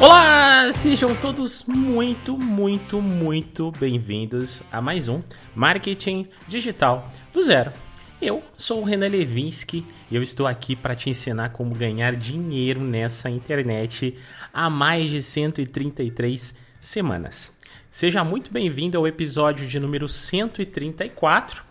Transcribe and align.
Olá, 0.00 0.72
sejam 0.72 1.14
todos 1.14 1.64
muito, 1.68 2.36
muito, 2.36 3.00
muito 3.00 3.70
bem-vindos 3.78 4.60
a 4.70 4.82
mais 4.82 5.08
um 5.08 5.22
Marketing 5.54 6.26
Digital 6.48 7.08
do 7.32 7.40
Zero. 7.40 7.72
Eu 8.20 8.42
sou 8.56 8.80
o 8.80 8.84
Renan 8.84 9.06
Levinsky 9.06 9.86
e 10.10 10.16
eu 10.16 10.22
estou 10.22 10.48
aqui 10.48 10.74
para 10.74 10.96
te 10.96 11.08
ensinar 11.08 11.50
como 11.50 11.76
ganhar 11.76 12.16
dinheiro 12.16 12.80
nessa 12.80 13.30
internet 13.30 14.18
há 14.52 14.68
mais 14.68 15.08
de 15.10 15.22
133 15.22 16.56
semanas. 16.80 17.56
Seja 17.88 18.24
muito 18.24 18.52
bem-vindo 18.52 18.98
ao 18.98 19.06
episódio 19.06 19.64
de 19.64 19.78
número 19.78 20.08
134 20.08 21.62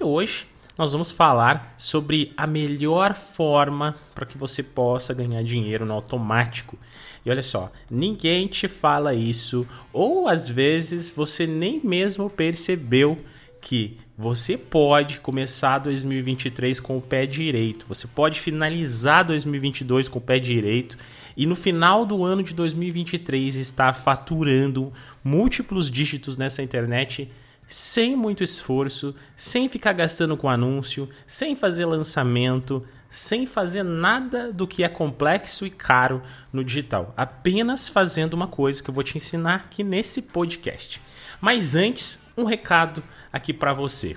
e 0.00 0.04
hoje 0.04 0.46
nós 0.78 0.92
vamos 0.92 1.10
falar 1.10 1.74
sobre 1.76 2.32
a 2.36 2.46
melhor 2.46 3.14
forma 3.14 3.94
para 4.14 4.24
que 4.24 4.38
você 4.38 4.62
possa 4.62 5.12
ganhar 5.12 5.42
dinheiro 5.42 5.84
no 5.84 5.92
automático. 5.92 6.78
E 7.24 7.30
olha 7.30 7.42
só, 7.42 7.70
ninguém 7.90 8.46
te 8.46 8.66
fala 8.66 9.14
isso, 9.14 9.66
ou 9.92 10.28
às 10.28 10.48
vezes 10.48 11.10
você 11.10 11.46
nem 11.46 11.80
mesmo 11.82 12.28
percebeu 12.28 13.18
que 13.60 13.96
você 14.18 14.58
pode 14.58 15.20
começar 15.20 15.78
2023 15.78 16.80
com 16.80 16.98
o 16.98 17.00
pé 17.00 17.26
direito, 17.26 17.86
você 17.88 18.06
pode 18.06 18.40
finalizar 18.40 19.24
2022 19.24 20.08
com 20.08 20.18
o 20.18 20.22
pé 20.22 20.38
direito 20.38 20.98
e 21.36 21.46
no 21.46 21.54
final 21.54 22.04
do 22.04 22.24
ano 22.24 22.42
de 22.42 22.52
2023 22.54 23.56
estar 23.56 23.94
faturando 23.94 24.92
múltiplos 25.24 25.90
dígitos 25.90 26.36
nessa 26.36 26.62
internet 26.62 27.30
sem 27.66 28.14
muito 28.14 28.44
esforço, 28.44 29.14
sem 29.34 29.68
ficar 29.68 29.94
gastando 29.94 30.36
com 30.36 30.48
anúncio, 30.48 31.08
sem 31.26 31.56
fazer 31.56 31.86
lançamento, 31.86 32.84
sem 33.12 33.44
fazer 33.46 33.82
nada 33.82 34.50
do 34.50 34.66
que 34.66 34.82
é 34.82 34.88
complexo 34.88 35.66
e 35.66 35.70
caro 35.70 36.22
no 36.50 36.64
digital, 36.64 37.12
apenas 37.14 37.86
fazendo 37.86 38.32
uma 38.32 38.46
coisa 38.46 38.82
que 38.82 38.88
eu 38.88 38.94
vou 38.94 39.04
te 39.04 39.18
ensinar 39.18 39.56
aqui 39.56 39.84
nesse 39.84 40.22
podcast. 40.22 40.98
Mas 41.38 41.74
antes, 41.74 42.18
um 42.34 42.44
recado 42.44 43.04
aqui 43.30 43.52
para 43.52 43.74
você. 43.74 44.16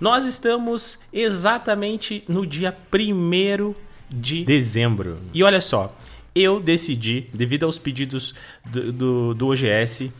Nós 0.00 0.24
estamos 0.24 0.98
exatamente 1.12 2.24
no 2.26 2.46
dia 2.46 2.74
1 2.90 3.74
de 4.08 4.44
dezembro. 4.44 5.18
E 5.34 5.42
olha 5.42 5.60
só, 5.60 5.94
eu 6.34 6.58
decidi, 6.58 7.28
devido 7.34 7.64
aos 7.64 7.78
pedidos 7.78 8.34
do, 8.64 8.92
do, 8.92 9.34
do 9.34 9.48
OGS, 9.48 10.10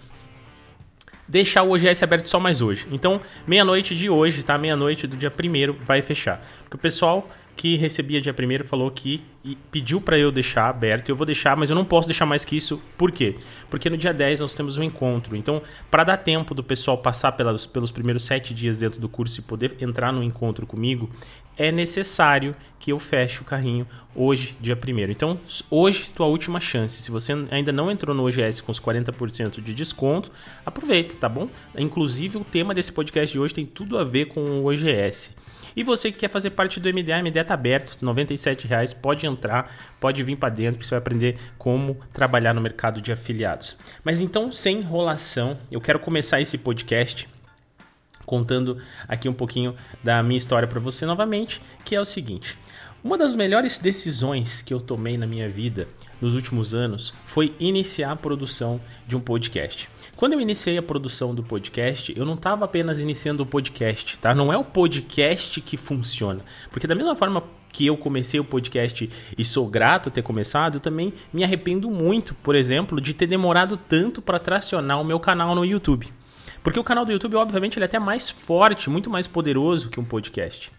deixar 1.26 1.62
o 1.62 1.70
OGS 1.72 2.02
aberto 2.02 2.26
só 2.26 2.38
mais 2.38 2.60
hoje. 2.60 2.86
Então, 2.92 3.22
meia-noite 3.46 3.96
de 3.96 4.10
hoje, 4.10 4.42
tá? 4.42 4.58
Meia-noite 4.58 5.06
do 5.06 5.16
dia 5.16 5.32
1 5.32 5.82
vai 5.82 6.02
fechar. 6.02 6.46
Porque 6.64 6.76
o 6.76 6.80
pessoal 6.80 7.26
que 7.56 7.76
recebia 7.76 8.20
dia 8.20 8.34
1 8.34 8.64
falou 8.64 8.90
que 8.90 9.24
pediu 9.70 10.00
para 10.00 10.18
eu 10.18 10.30
deixar 10.30 10.68
aberto. 10.68 11.08
Eu 11.08 11.16
vou 11.16 11.24
deixar, 11.24 11.56
mas 11.56 11.70
eu 11.70 11.76
não 11.76 11.84
posso 11.84 12.06
deixar 12.06 12.26
mais 12.26 12.44
que 12.44 12.56
isso. 12.56 12.80
Por 12.98 13.10
quê? 13.10 13.36
Porque 13.70 13.88
no 13.88 13.96
dia 13.96 14.12
10 14.12 14.40
nós 14.40 14.54
temos 14.54 14.76
um 14.76 14.82
encontro. 14.82 15.34
Então, 15.34 15.62
para 15.90 16.04
dar 16.04 16.18
tempo 16.18 16.54
do 16.54 16.62
pessoal 16.62 16.98
passar 16.98 17.32
pelas, 17.32 17.64
pelos 17.64 17.90
primeiros 17.90 18.24
sete 18.24 18.52
dias 18.52 18.78
dentro 18.78 19.00
do 19.00 19.08
curso 19.08 19.40
e 19.40 19.42
poder 19.42 19.76
entrar 19.80 20.12
no 20.12 20.22
encontro 20.22 20.66
comigo, 20.66 21.08
é 21.56 21.72
necessário 21.72 22.54
que 22.78 22.92
eu 22.92 22.98
feche 22.98 23.40
o 23.40 23.44
carrinho 23.44 23.86
hoje, 24.14 24.56
dia 24.60 24.76
1 24.76 25.10
Então, 25.10 25.40
hoje, 25.70 26.10
tua 26.12 26.26
última 26.26 26.60
chance. 26.60 27.00
Se 27.00 27.10
você 27.10 27.32
ainda 27.50 27.72
não 27.72 27.90
entrou 27.90 28.14
no 28.14 28.26
OGS 28.26 28.60
com 28.60 28.70
os 28.70 28.78
40% 28.78 29.62
de 29.62 29.72
desconto, 29.72 30.30
aproveita, 30.64 31.16
tá 31.16 31.28
bom? 31.28 31.48
Inclusive, 31.78 32.36
o 32.36 32.44
tema 32.44 32.74
desse 32.74 32.92
podcast 32.92 33.32
de 33.32 33.38
hoje 33.38 33.54
tem 33.54 33.64
tudo 33.64 33.96
a 33.96 34.04
ver 34.04 34.26
com 34.26 34.40
o 34.40 34.66
OGS. 34.66 35.45
E 35.76 35.82
você 35.82 36.10
que 36.10 36.18
quer 36.18 36.30
fazer 36.30 36.50
parte 36.50 36.80
do 36.80 36.88
MDA, 36.88 37.22
MDA 37.22 37.44
tá 37.44 37.52
aberto, 37.52 37.92
R$ 38.00 38.06
97,00, 38.06 38.96
pode 38.96 39.26
entrar, 39.26 39.70
pode 40.00 40.22
vir 40.22 40.36
para 40.36 40.48
dentro, 40.48 40.80
que 40.80 40.86
você 40.86 40.94
vai 40.94 41.00
aprender 41.00 41.38
como 41.58 41.98
trabalhar 42.12 42.54
no 42.54 42.60
mercado 42.62 43.00
de 43.00 43.12
afiliados. 43.12 43.76
Mas 44.02 44.22
então, 44.22 44.50
sem 44.50 44.78
enrolação, 44.78 45.58
eu 45.70 45.80
quero 45.80 45.98
começar 45.98 46.40
esse 46.40 46.56
podcast 46.56 47.28
contando 48.24 48.82
aqui 49.06 49.28
um 49.28 49.32
pouquinho 49.32 49.76
da 50.02 50.22
minha 50.22 50.36
história 50.36 50.66
para 50.66 50.80
você 50.80 51.06
novamente, 51.06 51.62
que 51.84 51.94
é 51.94 52.00
o 52.00 52.04
seguinte: 52.04 52.58
uma 53.04 53.16
das 53.16 53.36
melhores 53.36 53.78
decisões 53.78 54.62
que 54.62 54.74
eu 54.74 54.80
tomei 54.80 55.16
na 55.16 55.26
minha 55.26 55.48
vida 55.48 55.86
nos 56.20 56.34
últimos 56.34 56.74
anos 56.74 57.14
foi 57.24 57.54
iniciar 57.60 58.12
a 58.12 58.16
produção 58.16 58.80
de 59.06 59.16
um 59.16 59.20
podcast. 59.20 59.88
Quando 60.16 60.32
eu 60.32 60.40
iniciei 60.40 60.78
a 60.78 60.82
produção 60.82 61.34
do 61.34 61.42
podcast, 61.42 62.12
eu 62.16 62.24
não 62.24 62.34
estava 62.34 62.64
apenas 62.64 62.98
iniciando 62.98 63.42
o 63.42 63.46
podcast, 63.46 64.18
tá? 64.18 64.34
Não 64.34 64.52
é 64.52 64.56
o 64.56 64.64
podcast 64.64 65.60
que 65.60 65.76
funciona. 65.76 66.44
Porque 66.70 66.86
da 66.86 66.94
mesma 66.94 67.14
forma 67.14 67.44
que 67.72 67.86
eu 67.86 67.96
comecei 67.96 68.40
o 68.40 68.44
podcast 68.44 69.10
e 69.36 69.44
sou 69.44 69.68
grato 69.68 70.10
ter 70.10 70.22
começado, 70.22 70.76
eu 70.76 70.80
também 70.80 71.12
me 71.30 71.44
arrependo 71.44 71.90
muito, 71.90 72.34
por 72.36 72.56
exemplo, 72.56 73.00
de 73.00 73.12
ter 73.12 73.26
demorado 73.26 73.76
tanto 73.76 74.22
para 74.22 74.38
tracionar 74.38 75.00
o 75.00 75.04
meu 75.04 75.20
canal 75.20 75.54
no 75.54 75.64
YouTube. 75.64 76.08
Porque 76.62 76.80
o 76.80 76.84
canal 76.84 77.04
do 77.04 77.12
YouTube, 77.12 77.36
obviamente, 77.36 77.76
ele 77.76 77.84
é 77.84 77.86
até 77.86 77.98
mais 77.98 78.30
forte, 78.30 78.88
muito 78.88 79.10
mais 79.10 79.26
poderoso 79.26 79.90
que 79.90 80.00
um 80.00 80.04
podcast. 80.04 80.72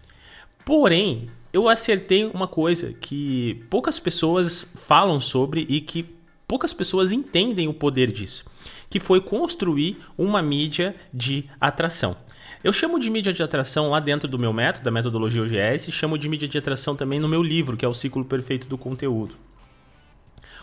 Porém, 0.68 1.30
eu 1.50 1.66
acertei 1.66 2.26
uma 2.26 2.46
coisa 2.46 2.92
que 2.92 3.64
poucas 3.70 3.98
pessoas 3.98 4.70
falam 4.76 5.18
sobre 5.18 5.64
e 5.66 5.80
que 5.80 6.04
poucas 6.46 6.74
pessoas 6.74 7.10
entendem 7.10 7.66
o 7.68 7.72
poder 7.72 8.12
disso, 8.12 8.44
que 8.90 9.00
foi 9.00 9.18
construir 9.18 9.96
uma 10.18 10.42
mídia 10.42 10.94
de 11.10 11.46
atração. 11.58 12.18
Eu 12.62 12.70
chamo 12.70 12.98
de 12.98 13.08
mídia 13.08 13.32
de 13.32 13.42
atração 13.42 13.88
lá 13.88 13.98
dentro 13.98 14.28
do 14.28 14.38
meu 14.38 14.52
método, 14.52 14.84
da 14.84 14.90
metodologia 14.90 15.40
OGS, 15.40 15.88
e 15.88 15.92
chamo 15.92 16.18
de 16.18 16.28
mídia 16.28 16.46
de 16.46 16.58
atração 16.58 16.94
também 16.94 17.18
no 17.18 17.28
meu 17.28 17.42
livro, 17.42 17.74
que 17.74 17.86
é 17.86 17.88
o 17.88 17.94
Ciclo 17.94 18.22
Perfeito 18.22 18.68
do 18.68 18.76
Conteúdo. 18.76 19.36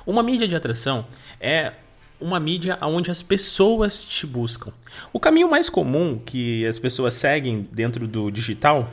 Uma 0.06 0.22
mídia 0.22 0.48
de 0.48 0.56
atração 0.56 1.08
é 1.42 1.74
uma 2.22 2.40
mídia 2.40 2.78
onde 2.84 3.10
as 3.10 3.24
pessoas 3.24 4.04
te 4.04 4.28
buscam. 4.28 4.72
O 5.12 5.20
caminho 5.20 5.50
mais 5.50 5.68
comum 5.68 6.22
que 6.24 6.64
as 6.68 6.78
pessoas 6.78 7.16
seguem 7.16 7.68
dentro 7.72 8.08
do 8.08 8.30
digital 8.30 8.88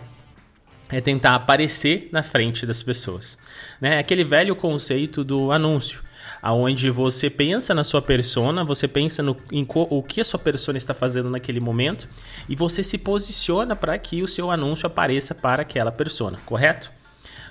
é 0.92 1.00
tentar 1.00 1.34
aparecer 1.34 2.08
na 2.12 2.22
frente 2.22 2.66
das 2.66 2.82
pessoas. 2.82 3.38
Né? 3.80 3.98
Aquele 3.98 4.22
velho 4.22 4.54
conceito 4.54 5.24
do 5.24 5.50
anúncio, 5.50 6.02
aonde 6.40 6.90
você 6.90 7.30
pensa 7.30 7.74
na 7.74 7.82
sua 7.82 8.02
persona, 8.02 8.62
você 8.62 8.86
pensa 8.86 9.22
no, 9.22 9.34
em 9.50 9.66
o 9.74 10.02
que 10.02 10.20
a 10.20 10.24
sua 10.24 10.38
persona 10.38 10.76
está 10.76 10.92
fazendo 10.92 11.30
naquele 11.30 11.58
momento 11.58 12.06
e 12.48 12.54
você 12.54 12.82
se 12.82 12.98
posiciona 12.98 13.74
para 13.74 13.96
que 13.98 14.22
o 14.22 14.28
seu 14.28 14.50
anúncio 14.50 14.86
apareça 14.86 15.34
para 15.34 15.62
aquela 15.62 15.90
persona, 15.90 16.38
correto? 16.44 16.92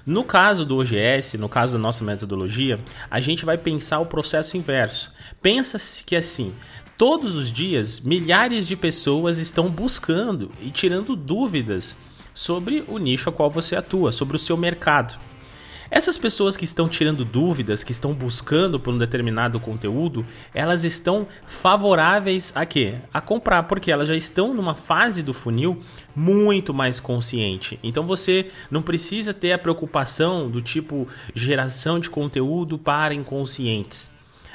No 0.05 0.23
caso 0.23 0.65
do 0.65 0.77
OGS, 0.77 1.37
no 1.37 1.47
caso 1.47 1.73
da 1.73 1.79
nossa 1.79 2.03
metodologia, 2.03 2.79
a 3.09 3.19
gente 3.19 3.45
vai 3.45 3.57
pensar 3.57 3.99
o 3.99 4.05
processo 4.05 4.57
inverso. 4.57 5.11
Pensa-se 5.41 6.03
que 6.03 6.15
assim, 6.15 6.55
todos 6.97 7.35
os 7.35 7.51
dias 7.51 7.99
milhares 7.99 8.67
de 8.67 8.75
pessoas 8.75 9.37
estão 9.37 9.69
buscando 9.69 10.51
e 10.59 10.71
tirando 10.71 11.15
dúvidas 11.15 11.95
sobre 12.41 12.83
o 12.87 12.97
nicho 12.97 13.29
a 13.29 13.31
qual 13.31 13.51
você 13.51 13.75
atua, 13.75 14.11
sobre 14.11 14.35
o 14.35 14.39
seu 14.39 14.57
mercado. 14.57 15.19
Essas 15.91 16.17
pessoas 16.17 16.57
que 16.57 16.65
estão 16.65 16.87
tirando 16.87 17.23
dúvidas, 17.23 17.83
que 17.83 17.91
estão 17.91 18.13
buscando 18.13 18.79
por 18.79 18.93
um 18.93 18.97
determinado 18.97 19.59
conteúdo, 19.59 20.25
elas 20.53 20.83
estão 20.83 21.27
favoráveis 21.45 22.51
a 22.55 22.65
quê? 22.65 22.95
A 23.13 23.21
comprar, 23.21 23.63
porque 23.63 23.91
elas 23.91 24.07
já 24.07 24.15
estão 24.15 24.53
numa 24.53 24.73
fase 24.73 25.21
do 25.21 25.33
funil 25.33 25.79
muito 26.15 26.73
mais 26.73 26.99
consciente. 26.99 27.77
Então 27.83 28.07
você 28.07 28.49
não 28.71 28.81
precisa 28.81 29.33
ter 29.33 29.51
a 29.51 29.59
preocupação 29.59 30.49
do 30.49 30.61
tipo 30.61 31.07
geração 31.35 31.99
de 31.99 32.09
conteúdo 32.09 32.79
para 32.79 33.13
inconscientes. 33.13 34.09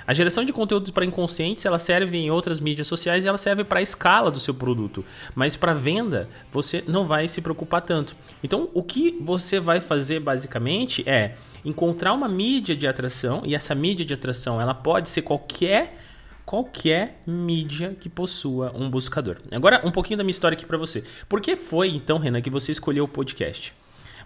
A 0.07 0.15
geração 0.15 0.45
de 0.45 0.53
conteúdos 0.53 0.91
para 0.93 1.05
inconscientes 1.05 1.65
ela 1.65 1.79
serve 1.79 2.17
em 2.17 2.31
outras 2.31 2.61
mídias 2.61 2.87
sociais 2.87 3.25
e 3.25 3.29
ela 3.29 3.39
serve 3.39 3.65
para 3.65 3.81
a 3.81 3.83
escala 3.83 4.31
do 4.31 4.39
seu 4.39 4.55
produto, 4.55 5.05
mas 5.35 5.57
para 5.57 5.75
venda 5.75 6.29
você 6.53 6.85
não 6.87 7.07
vai 7.07 7.27
se 7.27 7.43
preocupar 7.43 7.83
tanto. 7.83 8.15
Então, 8.43 8.71
o 8.73 8.83
que 8.83 9.19
você 9.21 9.59
vai 9.59 9.81
fazer 9.81 10.21
basicamente 10.21 11.03
é 11.09 11.35
encontrar 11.65 12.13
uma 12.13 12.29
mídia 12.29 12.77
de 12.77 12.87
atração 12.87 13.43
e 13.45 13.55
essa 13.55 13.75
mídia 13.75 14.07
de 14.07 14.15
atração 14.15 14.61
ela 14.61 14.75
pode 14.75 15.09
ser 15.09 15.23
qualquer 15.23 15.97
qualquer 16.45 17.21
mídia 17.27 17.97
que 18.01 18.09
possua 18.09 18.73
um 18.73 18.89
buscador. 18.89 19.39
Agora, 19.51 19.83
um 19.85 19.91
pouquinho 19.91 20.19
da 20.19 20.23
minha 20.23 20.31
história 20.31 20.55
aqui 20.55 20.65
para 20.65 20.79
você. 20.79 21.03
Por 21.29 21.41
que 21.41 21.57
foi 21.57 21.89
então, 21.89 22.19
Renan, 22.19 22.41
que 22.41 22.49
você 22.49 22.71
escolheu 22.71 23.03
o 23.03 23.09
podcast? 23.09 23.75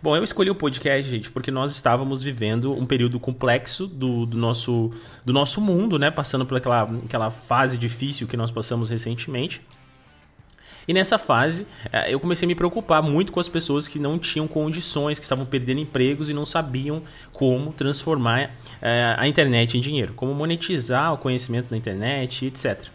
Bom, 0.03 0.17
eu 0.17 0.25
escolhi 0.25 0.49
o 0.49 0.55
podcast, 0.55 1.11
gente, 1.11 1.31
porque 1.31 1.51
nós 1.51 1.73
estávamos 1.73 2.23
vivendo 2.23 2.73
um 2.73 2.87
período 2.87 3.21
complexo 3.21 3.87
do, 3.87 4.25
do, 4.25 4.39
nosso, 4.39 4.91
do 5.27 5.31
nosso 5.31 5.61
mundo, 5.61 5.99
né? 5.99 6.11
Passando 6.11 6.47
por 6.47 6.57
aquela, 6.57 6.85
aquela 7.05 7.31
fase 7.31 7.77
difícil 7.77 8.27
que 8.27 8.35
nós 8.35 8.51
passamos 8.51 8.89
recentemente. 8.89 9.61
E 10.89 10.95
nessa 10.95 11.19
fase, 11.19 11.67
eh, 11.93 12.15
eu 12.15 12.19
comecei 12.19 12.47
a 12.47 12.49
me 12.49 12.55
preocupar 12.55 13.03
muito 13.03 13.31
com 13.31 13.41
as 13.41 13.49
pessoas 13.49 13.87
que 13.87 13.99
não 13.99 14.19
tinham 14.19 14.49
condições, 14.49 15.19
que 15.19 15.25
estavam 15.25 15.45
perdendo 15.45 15.83
empregos 15.83 16.31
e 16.31 16.33
não 16.33 16.47
sabiam 16.47 17.03
como 17.31 17.71
transformar 17.71 18.57
é, 18.81 19.15
a 19.19 19.29
internet 19.29 19.77
em 19.77 19.83
dinheiro, 19.83 20.15
como 20.15 20.35
monetizar 20.35 21.13
o 21.13 21.19
conhecimento 21.19 21.71
na 21.71 21.77
internet, 21.77 22.47
etc. 22.47 22.89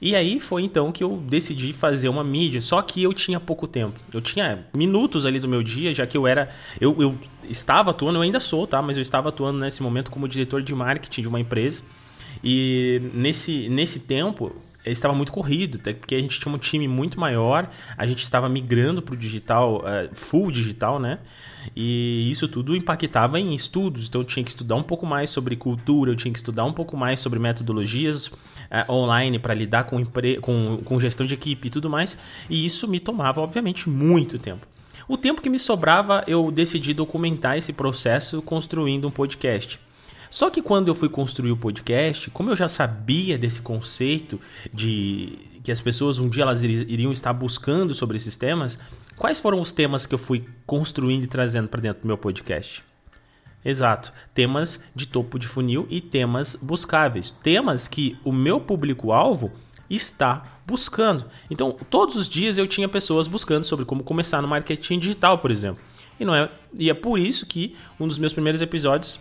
E 0.00 0.14
aí 0.14 0.38
foi 0.38 0.62
então 0.62 0.92
que 0.92 1.02
eu 1.02 1.16
decidi 1.16 1.72
fazer 1.72 2.08
uma 2.08 2.22
mídia, 2.22 2.60
só 2.60 2.80
que 2.80 3.02
eu 3.02 3.12
tinha 3.12 3.40
pouco 3.40 3.66
tempo. 3.66 3.98
Eu 4.12 4.20
tinha 4.20 4.64
minutos 4.72 5.26
ali 5.26 5.40
do 5.40 5.48
meu 5.48 5.62
dia, 5.62 5.92
já 5.92 6.06
que 6.06 6.16
eu 6.16 6.26
era. 6.26 6.50
Eu, 6.80 6.96
eu 7.00 7.18
estava 7.48 7.90
atuando, 7.90 8.18
eu 8.18 8.22
ainda 8.22 8.38
sou, 8.38 8.66
tá? 8.66 8.80
Mas 8.80 8.96
eu 8.96 9.02
estava 9.02 9.30
atuando 9.30 9.58
nesse 9.58 9.82
momento 9.82 10.10
como 10.10 10.28
diretor 10.28 10.62
de 10.62 10.74
marketing 10.74 11.22
de 11.22 11.28
uma 11.28 11.40
empresa. 11.40 11.82
E 12.44 13.02
nesse, 13.12 13.68
nesse 13.68 14.00
tempo, 14.00 14.54
estava 14.84 15.14
muito 15.14 15.32
corrido, 15.32 15.78
até 15.78 15.92
porque 15.92 16.14
a 16.14 16.18
gente 16.18 16.40
tinha 16.40 16.54
um 16.54 16.58
time 16.58 16.88
muito 16.88 17.18
maior, 17.18 17.70
a 17.96 18.06
gente 18.06 18.22
estava 18.22 18.48
migrando 18.48 19.02
para 19.02 19.14
o 19.14 19.16
digital, 19.16 19.78
uh, 19.78 20.14
full 20.14 20.50
digital, 20.50 20.98
né? 20.98 21.18
E 21.76 22.30
isso 22.30 22.48
tudo 22.48 22.74
impactava 22.74 23.38
em 23.38 23.54
estudos, 23.54 24.08
então 24.08 24.20
eu 24.20 24.24
tinha 24.24 24.44
que 24.44 24.50
estudar 24.50 24.76
um 24.76 24.82
pouco 24.82 25.04
mais 25.04 25.30
sobre 25.30 25.56
cultura, 25.56 26.12
eu 26.12 26.16
tinha 26.16 26.32
que 26.32 26.38
estudar 26.38 26.64
um 26.64 26.72
pouco 26.72 26.96
mais 26.96 27.20
sobre 27.20 27.38
metodologias 27.38 28.28
uh, 28.28 28.36
online 28.88 29.38
para 29.38 29.52
lidar 29.54 29.84
com, 29.84 30.02
com, 30.40 30.78
com 30.84 31.00
gestão 31.00 31.26
de 31.26 31.34
equipe 31.34 31.68
e 31.68 31.70
tudo 31.70 31.90
mais, 31.90 32.16
e 32.48 32.64
isso 32.64 32.88
me 32.88 33.00
tomava, 33.00 33.40
obviamente, 33.40 33.88
muito 33.88 34.38
tempo. 34.38 34.66
O 35.06 35.16
tempo 35.16 35.40
que 35.40 35.48
me 35.48 35.58
sobrava, 35.58 36.22
eu 36.26 36.50
decidi 36.50 36.92
documentar 36.92 37.56
esse 37.56 37.72
processo 37.72 38.42
construindo 38.42 39.08
um 39.08 39.10
podcast. 39.10 39.80
Só 40.30 40.50
que 40.50 40.60
quando 40.60 40.88
eu 40.88 40.94
fui 40.94 41.08
construir 41.08 41.50
o 41.50 41.56
podcast, 41.56 42.30
como 42.30 42.50
eu 42.50 42.56
já 42.56 42.68
sabia 42.68 43.38
desse 43.38 43.62
conceito 43.62 44.40
de 44.72 45.38
que 45.62 45.72
as 45.72 45.80
pessoas 45.80 46.18
um 46.18 46.28
dia 46.28 46.42
elas 46.42 46.62
iriam 46.62 47.12
estar 47.12 47.32
buscando 47.32 47.94
sobre 47.94 48.16
esses 48.16 48.36
temas, 48.36 48.78
quais 49.16 49.40
foram 49.40 49.60
os 49.60 49.72
temas 49.72 50.06
que 50.06 50.14
eu 50.14 50.18
fui 50.18 50.44
construindo 50.66 51.24
e 51.24 51.28
trazendo 51.28 51.68
para 51.68 51.80
dentro 51.80 52.02
do 52.02 52.06
meu 52.06 52.18
podcast? 52.18 52.84
Exato, 53.64 54.12
temas 54.32 54.84
de 54.94 55.06
topo 55.06 55.38
de 55.38 55.48
funil 55.48 55.86
e 55.90 56.00
temas 56.00 56.56
buscáveis, 56.60 57.30
temas 57.30 57.88
que 57.88 58.16
o 58.24 58.32
meu 58.32 58.60
público-alvo 58.60 59.52
está 59.90 60.60
buscando. 60.66 61.24
Então, 61.50 61.72
todos 61.90 62.16
os 62.16 62.28
dias 62.28 62.58
eu 62.58 62.66
tinha 62.66 62.88
pessoas 62.88 63.26
buscando 63.26 63.64
sobre 63.64 63.84
como 63.84 64.04
começar 64.04 64.40
no 64.42 64.48
marketing 64.48 64.98
digital, 64.98 65.38
por 65.38 65.50
exemplo. 65.50 65.82
E 66.20 66.24
não 66.24 66.34
é, 66.34 66.50
e 66.78 66.90
é 66.90 66.94
por 66.94 67.18
isso 67.18 67.46
que 67.46 67.74
um 67.98 68.06
dos 68.06 68.18
meus 68.18 68.32
primeiros 68.32 68.60
episódios 68.60 69.20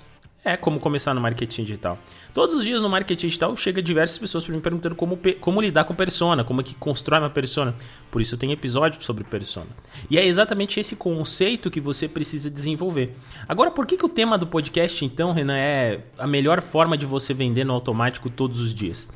é 0.51 0.57
como 0.57 0.79
começar 0.79 1.13
no 1.13 1.21
marketing 1.21 1.63
digital. 1.63 1.97
Todos 2.33 2.55
os 2.55 2.63
dias 2.63 2.81
no 2.81 2.89
marketing 2.89 3.27
digital 3.27 3.55
chega 3.55 3.81
diversas 3.81 4.17
pessoas 4.17 4.45
para 4.45 4.55
me 4.55 4.61
perguntando 4.61 4.95
como, 4.95 5.19
como 5.39 5.61
lidar 5.61 5.83
com 5.83 5.93
persona, 5.93 6.43
como 6.43 6.61
é 6.61 6.63
que 6.63 6.75
constrói 6.75 7.19
uma 7.19 7.29
persona. 7.29 7.75
Por 8.09 8.21
isso 8.21 8.37
tem 8.37 8.51
episódio 8.51 9.03
sobre 9.03 9.23
persona. 9.23 9.67
E 10.09 10.17
é 10.17 10.25
exatamente 10.25 10.79
esse 10.79 10.95
conceito 10.95 11.69
que 11.69 11.81
você 11.81 12.07
precisa 12.07 12.49
desenvolver. 12.49 13.15
Agora, 13.47 13.71
por 13.71 13.85
que, 13.85 13.97
que 13.97 14.05
o 14.05 14.09
tema 14.09 14.37
do 14.37 14.47
podcast, 14.47 15.03
então, 15.03 15.33
Renan, 15.33 15.57
é 15.57 16.01
a 16.17 16.27
melhor 16.27 16.61
forma 16.61 16.97
de 16.97 17.05
você 17.05 17.33
vender 17.33 17.63
no 17.63 17.73
automático 17.73 18.29
todos 18.29 18.59
os 18.59 18.73
dias? 18.73 19.07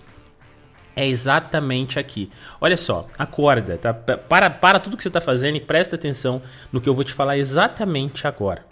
É 0.95 1.07
exatamente 1.07 1.98
aqui. 1.98 2.30
Olha 2.60 2.75
só, 2.75 3.07
acorda, 3.18 3.77
tá? 3.77 3.94
Para, 3.94 4.50
para 4.50 4.80
tudo 4.80 4.98
que 4.98 5.04
você 5.04 5.10
está 5.10 5.22
fazendo 5.22 5.56
e 5.56 5.62
presta 5.62 5.95
atenção 5.95 6.42
no 6.72 6.81
que 6.81 6.89
eu 6.89 6.94
vou 6.94 7.04
te 7.04 7.13
falar 7.13 7.38
exatamente 7.38 8.27
agora. 8.27 8.70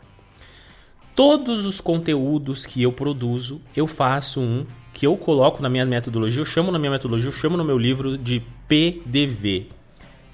Todos 1.20 1.66
os 1.66 1.82
conteúdos 1.82 2.66
que 2.66 2.82
eu 2.82 2.94
produzo, 2.94 3.60
eu 3.76 3.86
faço 3.86 4.40
um 4.40 4.66
que 4.94 5.06
eu 5.06 5.18
coloco 5.18 5.62
na 5.62 5.70
minha 5.70 5.86
metodologia, 5.86 6.40
eu 6.40 6.46
chamo 6.46 6.72
na 6.72 6.80
minha 6.80 6.92
metodologia, 6.92 7.28
eu 7.28 7.34
chamo 7.34 7.58
no 7.58 7.66
meu 7.66 7.78
livro 7.78 8.18
de 8.18 8.42
PDV. 8.70 9.68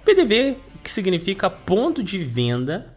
PDV 0.05 0.57
que 0.83 0.91
significa 0.91 1.49
ponto 1.49 2.03
de 2.03 2.19
venda 2.19 2.94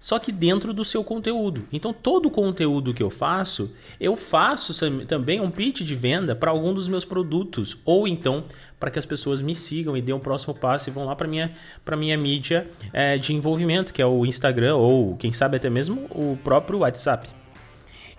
só 0.00 0.18
que 0.18 0.30
dentro 0.30 0.72
do 0.72 0.84
seu 0.84 1.02
conteúdo. 1.02 1.66
Então, 1.72 1.92
todo 1.92 2.26
o 2.26 2.30
conteúdo 2.30 2.94
que 2.94 3.02
eu 3.02 3.10
faço, 3.10 3.70
eu 4.00 4.16
faço 4.16 4.72
também 5.06 5.40
um 5.40 5.50
pitch 5.50 5.82
de 5.82 5.94
venda 5.94 6.36
para 6.36 6.50
algum 6.50 6.72
dos 6.72 6.88
meus 6.88 7.04
produtos, 7.04 7.76
ou 7.84 8.06
então 8.06 8.44
para 8.78 8.90
que 8.90 8.98
as 8.98 9.06
pessoas 9.06 9.42
me 9.42 9.54
sigam 9.54 9.96
e 9.96 10.02
dêem 10.02 10.14
o 10.14 10.18
um 10.18 10.20
próximo 10.20 10.54
passo 10.54 10.88
e 10.88 10.92
vão 10.92 11.04
lá 11.04 11.16
para 11.16 11.26
minha 11.26 11.52
para 11.84 11.96
minha 11.96 12.16
mídia 12.16 12.70
é, 12.92 13.18
de 13.18 13.34
envolvimento, 13.34 13.92
que 13.92 14.00
é 14.00 14.06
o 14.06 14.24
Instagram 14.24 14.76
ou 14.76 15.16
quem 15.16 15.32
sabe 15.32 15.56
até 15.56 15.68
mesmo 15.68 16.06
o 16.10 16.38
próprio 16.44 16.80
WhatsApp. 16.80 17.28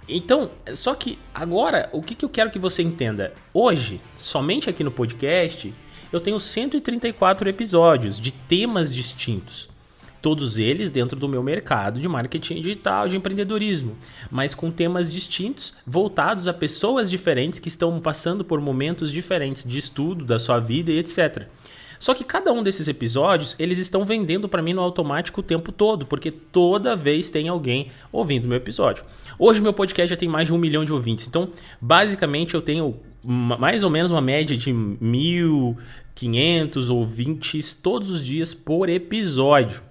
Então, 0.08 0.50
só 0.76 0.96
que 0.96 1.20
agora, 1.34 1.88
o 1.94 2.02
que, 2.02 2.16
que 2.16 2.26
eu 2.26 2.30
quero 2.30 2.50
que 2.50 2.58
você 2.58 2.82
entenda? 2.82 3.32
Hoje, 3.54 4.02
somente 4.18 4.68
aqui 4.68 4.84
no 4.84 4.92
podcast, 4.92 5.72
eu 6.12 6.20
tenho 6.20 6.40
134 6.40 7.48
episódios 7.48 8.20
de 8.20 8.32
temas 8.32 8.94
distintos 8.94 9.69
todos 10.22 10.58
eles 10.58 10.92
dentro 10.92 11.18
do 11.18 11.28
meu 11.28 11.42
mercado 11.42 12.00
de 12.00 12.08
marketing 12.08 12.62
digital, 12.62 13.08
de 13.08 13.18
empreendedorismo, 13.18 13.98
mas 14.30 14.56
com 14.56 14.72
temas 14.72 15.12
distintos, 15.12 15.74
voltados 15.86 16.48
a 16.48 16.54
pessoas 16.54 17.10
diferentes 17.10 17.60
que 17.60 17.68
estão 17.68 18.00
passando 18.00 18.44
por 18.44 18.62
momentos 18.62 19.12
diferentes 19.12 19.64
de 19.64 19.78
estudo 19.78 20.26
da 20.26 20.40
sua 20.40 20.60
vida 20.60 20.92
e 20.92 21.00
etc. 21.00 21.48
Só 22.00 22.14
que 22.14 22.24
cada 22.24 22.54
um 22.54 22.64
desses 22.64 22.88
episódios, 22.88 23.58
eles 23.60 23.78
estão 23.78 24.06
vendendo 24.06 24.48
para 24.48 24.62
mim 24.62 24.72
no 24.74 24.82
automático 24.82 25.42
o 25.42 25.44
tempo 25.44 25.70
todo, 25.70 26.06
porque 26.06 26.32
toda 26.32 26.96
vez 26.96 27.28
tem 27.30 27.50
alguém 27.50 27.92
ouvindo 28.10 28.48
meu 28.48 28.56
episódio. 28.56 29.04
Hoje 29.38 29.62
meu 29.62 29.74
podcast 29.74 30.10
já 30.10 30.16
tem 30.16 30.30
mais 30.30 30.48
de 30.48 30.54
um 30.54 30.58
milhão 30.58 30.86
de 30.86 30.94
ouvintes, 30.94 31.28
então 31.28 31.50
basicamente 31.82 32.56
eu 32.56 32.62
tenho 32.62 32.96
mais 33.22 33.84
ou 33.84 33.90
menos 33.90 34.12
uma 34.12 34.22
média 34.22 34.56
de 34.56 34.72
1.500 34.72 36.90
ouvintes 36.90 37.74
todos 37.74 38.10
os 38.10 38.24
dias 38.24 38.54
por 38.54 38.88
episódio. 38.88 39.89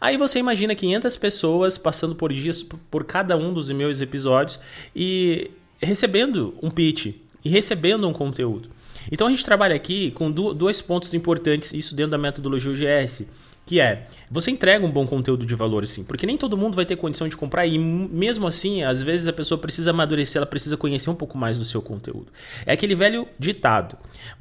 Aí 0.00 0.16
você 0.16 0.38
imagina 0.38 0.74
500 0.74 1.16
pessoas 1.16 1.78
passando 1.78 2.14
por 2.14 2.32
dias 2.32 2.62
por 2.62 3.04
cada 3.04 3.36
um 3.36 3.52
dos 3.52 3.70
meus 3.70 4.00
episódios 4.00 4.58
e 4.94 5.50
recebendo 5.80 6.54
um 6.62 6.70
pitch 6.70 7.14
e 7.44 7.48
recebendo 7.48 8.08
um 8.08 8.12
conteúdo. 8.12 8.70
Então 9.10 9.26
a 9.26 9.30
gente 9.30 9.44
trabalha 9.44 9.74
aqui 9.74 10.10
com 10.10 10.30
dois 10.30 10.80
pontos 10.80 11.14
importantes, 11.14 11.72
isso 11.72 11.94
dentro 11.94 12.12
da 12.12 12.18
metodologia 12.18 12.72
UGS, 12.72 13.26
que 13.64 13.80
é, 13.80 14.06
você 14.30 14.50
entrega 14.50 14.84
um 14.86 14.90
bom 14.90 15.06
conteúdo 15.06 15.44
de 15.44 15.54
valor 15.54 15.86
sim, 15.86 16.04
porque 16.04 16.24
nem 16.24 16.36
todo 16.36 16.56
mundo 16.56 16.76
vai 16.76 16.86
ter 16.86 16.96
condição 16.96 17.28
de 17.28 17.36
comprar 17.36 17.66
e 17.66 17.78
mesmo 17.78 18.46
assim, 18.46 18.84
às 18.84 19.02
vezes 19.02 19.26
a 19.26 19.32
pessoa 19.32 19.58
precisa 19.58 19.90
amadurecer, 19.90 20.38
ela 20.38 20.46
precisa 20.46 20.76
conhecer 20.76 21.10
um 21.10 21.14
pouco 21.14 21.36
mais 21.36 21.58
do 21.58 21.64
seu 21.64 21.82
conteúdo. 21.82 22.26
É 22.64 22.72
aquele 22.72 22.94
velho 22.94 23.26
ditado: 23.38 23.96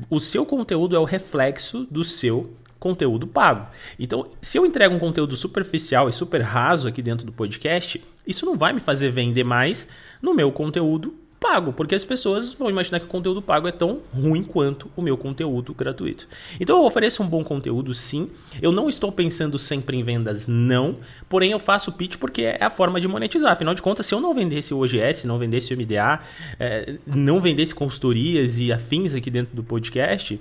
o 0.10 0.19
seu 0.19 0.46
conteúdo 0.46 0.96
é 0.96 1.00
o 1.00 1.06
reflexo 1.06 1.88
do 1.90 2.04
seu 2.04 2.54
conteúdo 2.86 3.26
pago. 3.26 3.66
Então, 3.98 4.28
se 4.40 4.60
eu 4.60 4.66
entrego 4.66 4.94
um 4.94 5.00
conteúdo 5.00 5.36
superficial 5.36 6.08
e 6.08 6.14
super 6.14 6.42
raso 6.42 6.88
aqui 6.88 7.02
dentro 7.02 7.26
do 7.26 7.32
podcast, 7.32 8.00
isso 8.28 8.46
não 8.46 8.56
vai 8.56 8.74
me 8.74 8.80
fazer 8.80 9.10
vender 9.10 9.44
mais 9.44 9.88
no 10.22 10.36
meu 10.36 10.52
conteúdo 10.52 11.16
pago, 11.40 11.74
porque 11.74 11.96
as 11.96 12.06
pessoas 12.06 12.54
vão 12.54 12.70
imaginar 12.70 13.00
que 13.00 13.08
o 13.08 13.10
conteúdo 13.10 13.42
pago 13.42 13.68
é 13.68 13.72
tão 13.72 14.02
ruim 14.14 14.44
quanto 14.44 14.88
o 14.96 15.02
meu 15.02 15.18
conteúdo 15.18 15.74
gratuito. 15.74 16.28
Então 16.60 16.78
eu 16.78 16.84
ofereço 16.84 17.24
um 17.24 17.28
bom 17.28 17.44
conteúdo, 17.44 17.92
sim. 17.92 18.30
Eu 18.62 18.72
não 18.72 18.88
estou 18.88 19.12
pensando 19.12 19.58
sempre 19.58 19.98
em 19.98 20.04
vendas, 20.04 20.46
não. 20.46 20.98
Porém, 21.28 21.52
eu 21.52 21.60
faço 21.60 21.92
pitch 21.92 22.18
porque 22.18 22.44
é 22.44 22.64
a 22.64 22.70
forma 22.70 23.02
de 23.02 23.08
monetizar. 23.08 23.52
Afinal 23.52 23.74
de 23.74 23.82
contas, 23.82 24.06
se 24.06 24.14
eu 24.14 24.22
não 24.22 24.32
vendesse 24.32 24.76
o 24.76 24.80
OGS, 24.80 25.26
não 25.26 25.40
vendesse 25.40 25.74
o 25.74 25.78
MDA, 25.78 26.20
é, 26.60 26.98
não 27.08 27.42
vendesse 27.42 27.74
consultorias 27.74 28.60
e 28.60 28.72
afins 28.72 29.15
aqui 29.15 29.32
dentro 29.32 29.56
do 29.56 29.63
podcast, 29.63 30.39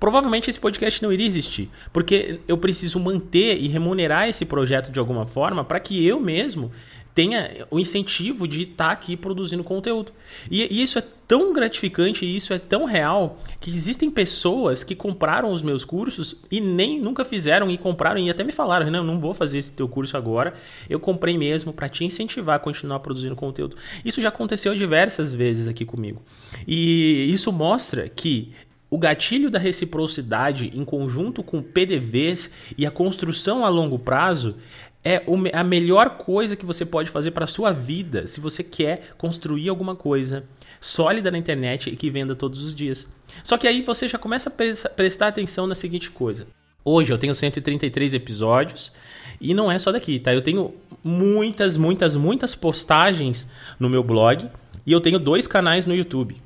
provavelmente 0.00 0.48
esse 0.48 0.58
podcast 0.58 1.02
não 1.02 1.12
iria 1.12 1.26
existir, 1.26 1.68
porque 1.92 2.40
eu 2.48 2.56
preciso 2.56 2.98
manter 2.98 3.58
e 3.60 3.68
remunerar 3.68 4.28
esse 4.28 4.46
projeto 4.46 4.90
de 4.90 4.98
alguma 4.98 5.26
forma 5.26 5.62
para 5.62 5.78
que 5.78 6.04
eu 6.04 6.18
mesmo 6.18 6.72
tenha 7.14 7.66
o 7.70 7.78
incentivo 7.78 8.46
de 8.46 8.62
estar 8.62 8.86
tá 8.86 8.92
aqui 8.92 9.16
produzindo 9.16 9.64
conteúdo. 9.64 10.12
E, 10.50 10.62
e, 10.62 10.82
isso 10.82 10.98
é 10.98 11.02
tão 11.26 11.52
gratificante 11.52 12.24
e 12.24 12.36
isso 12.36 12.54
é 12.54 12.58
tão 12.58 12.84
real 12.84 13.38
que 13.60 13.70
existem 13.70 14.10
pessoas 14.10 14.82
que 14.82 14.94
compraram 14.94 15.50
os 15.50 15.62
meus 15.62 15.84
cursos 15.84 16.36
e 16.50 16.60
nem 16.60 17.00
nunca 17.00 17.24
fizeram 17.24 17.70
e 17.70 17.76
compraram 17.76 18.20
e 18.20 18.30
até 18.30 18.42
me 18.42 18.52
falaram, 18.52 18.90
não, 18.90 19.04
não 19.04 19.20
vou 19.20 19.34
fazer 19.34 19.58
esse 19.58 19.72
teu 19.72 19.88
curso 19.88 20.16
agora. 20.16 20.54
Eu 20.88 21.00
comprei 21.00 21.36
mesmo 21.36 21.72
para 21.72 21.88
te 21.88 22.04
incentivar 22.04 22.56
a 22.56 22.60
continuar 22.60 23.00
produzindo 23.00 23.36
conteúdo. 23.36 23.76
Isso 24.04 24.22
já 24.22 24.28
aconteceu 24.28 24.74
diversas 24.74 25.34
vezes 25.34 25.68
aqui 25.68 25.84
comigo. 25.84 26.20
E 26.66 27.32
isso 27.32 27.52
mostra 27.52 28.08
que 28.08 28.52
o 28.90 28.98
gatilho 28.98 29.48
da 29.48 29.58
reciprocidade 29.58 30.72
em 30.74 30.84
conjunto 30.84 31.44
com 31.44 31.62
PDVs 31.62 32.50
e 32.76 32.84
a 32.84 32.90
construção 32.90 33.64
a 33.64 33.68
longo 33.68 33.98
prazo 33.98 34.56
é 35.04 35.22
a 35.52 35.64
melhor 35.64 36.18
coisa 36.18 36.56
que 36.56 36.66
você 36.66 36.84
pode 36.84 37.08
fazer 37.08 37.30
para 37.30 37.44
a 37.44 37.48
sua 37.48 37.72
vida 37.72 38.26
se 38.26 38.40
você 38.40 38.62
quer 38.64 39.14
construir 39.16 39.68
alguma 39.68 39.94
coisa 39.94 40.44
sólida 40.80 41.30
na 41.30 41.38
internet 41.38 41.88
e 41.88 41.96
que 41.96 42.10
venda 42.10 42.34
todos 42.34 42.60
os 42.60 42.74
dias. 42.74 43.08
Só 43.44 43.56
que 43.56 43.68
aí 43.68 43.80
você 43.80 44.08
já 44.08 44.18
começa 44.18 44.50
a 44.50 44.88
prestar 44.90 45.28
atenção 45.28 45.66
na 45.66 45.74
seguinte 45.74 46.10
coisa. 46.10 46.46
Hoje 46.84 47.12
eu 47.12 47.18
tenho 47.18 47.34
133 47.34 48.14
episódios 48.14 48.92
e 49.40 49.54
não 49.54 49.70
é 49.70 49.78
só 49.78 49.92
daqui, 49.92 50.18
tá? 50.18 50.34
Eu 50.34 50.42
tenho 50.42 50.74
muitas, 51.04 51.76
muitas, 51.76 52.16
muitas 52.16 52.54
postagens 52.54 53.46
no 53.78 53.88
meu 53.88 54.02
blog 54.02 54.46
e 54.84 54.92
eu 54.92 55.00
tenho 55.00 55.18
dois 55.18 55.46
canais 55.46 55.86
no 55.86 55.94
YouTube 55.94 56.36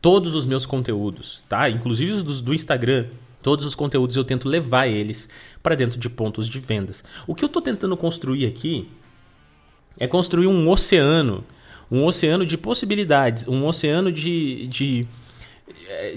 todos 0.00 0.34
os 0.34 0.44
meus 0.44 0.64
conteúdos, 0.66 1.42
tá? 1.48 1.68
Inclusive 1.68 2.12
os 2.12 2.22
do, 2.22 2.42
do 2.42 2.54
Instagram. 2.54 3.06
Todos 3.42 3.64
os 3.64 3.74
conteúdos 3.74 4.16
eu 4.16 4.24
tento 4.24 4.48
levar 4.48 4.88
eles 4.88 5.28
para 5.62 5.74
dentro 5.74 5.98
de 5.98 6.08
pontos 6.08 6.48
de 6.48 6.58
vendas. 6.58 7.04
O 7.26 7.34
que 7.34 7.44
eu 7.44 7.46
estou 7.46 7.62
tentando 7.62 7.96
construir 7.96 8.46
aqui 8.46 8.88
é 9.98 10.06
construir 10.06 10.46
um 10.46 10.68
oceano, 10.68 11.44
um 11.90 12.04
oceano 12.04 12.44
de 12.44 12.58
possibilidades, 12.58 13.46
um 13.46 13.64
oceano 13.66 14.10
de, 14.10 14.66
de 14.66 15.06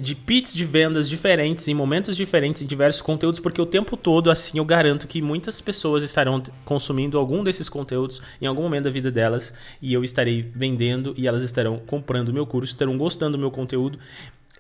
de 0.02 0.16
pits 0.16 0.54
de 0.54 0.66
vendas 0.66 1.10
diferentes, 1.10 1.68
em 1.68 1.74
momentos 1.74 2.16
diferentes, 2.16 2.62
em 2.62 2.66
diversos 2.66 3.02
conteúdos, 3.02 3.40
porque 3.40 3.62
o 3.62 3.66
tempo 3.66 3.96
todo, 3.96 4.30
assim, 4.30 4.58
eu 4.58 4.66
garanto 4.66 5.08
que 5.08 5.22
muitas 5.22 5.62
pessoas 5.62 6.04
estarão 6.04 6.42
consumindo 6.66 7.18
algum 7.18 7.44
desses 7.44 7.70
conteúdos 7.70 8.22
em 8.42 8.46
algum 8.46 8.64
momento 8.64 8.86
da 8.86 8.90
vida 8.90 9.12
delas 9.12 9.54
e 9.82 9.94
eu 9.94 10.04
estarei 10.04 10.42
vendendo 10.42 11.14
e 11.18 11.28
elas 11.28 11.44
estarão 11.44 11.80
comprando 11.80 12.34
meu 12.34 12.46
curso, 12.46 12.74
estarão 12.74 12.98
gostando 12.98 13.38
do 13.38 13.40
meu 13.40 13.52
conteúdo. 13.52 14.00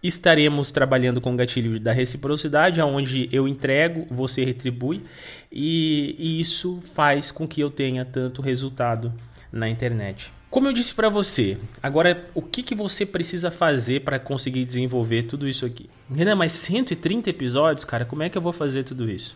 Estaremos 0.02 0.72
trabalhando 0.72 1.22
com 1.22 1.32
o 1.32 1.38
gatilho 1.38 1.80
da 1.80 1.92
reciprocidade, 1.92 2.82
onde 2.82 3.30
eu 3.32 3.48
entrego, 3.48 4.08
você 4.10 4.44
retribui, 4.44 5.04
e, 5.52 6.16
e 6.18 6.42
isso 6.42 6.80
faz 6.82 7.30
com 7.30 7.48
que 7.48 7.62
eu 7.62 7.70
tenha 7.70 8.04
tanto 8.04 8.42
resultado 8.42 9.14
na 9.52 9.70
internet. 9.70 10.32
Como 10.52 10.68
eu 10.68 10.74
disse 10.74 10.94
para 10.94 11.08
você, 11.08 11.58
agora 11.82 12.28
o 12.36 12.42
que, 12.42 12.62
que 12.62 12.76
você 12.76 13.06
precisa 13.06 13.50
fazer 13.50 14.02
para 14.02 14.20
conseguir 14.20 14.66
desenvolver 14.66 15.24
tudo 15.24 15.48
isso 15.48 15.66
aqui? 15.66 15.90
Renan, 16.14 16.36
mas 16.36 16.52
130 16.52 17.30
episódios, 17.30 17.86
cara, 17.86 18.04
como 18.04 18.22
é 18.22 18.28
que 18.28 18.38
eu 18.38 18.42
vou 18.42 18.52
fazer 18.52 18.84
tudo 18.84 19.10
isso? 19.10 19.34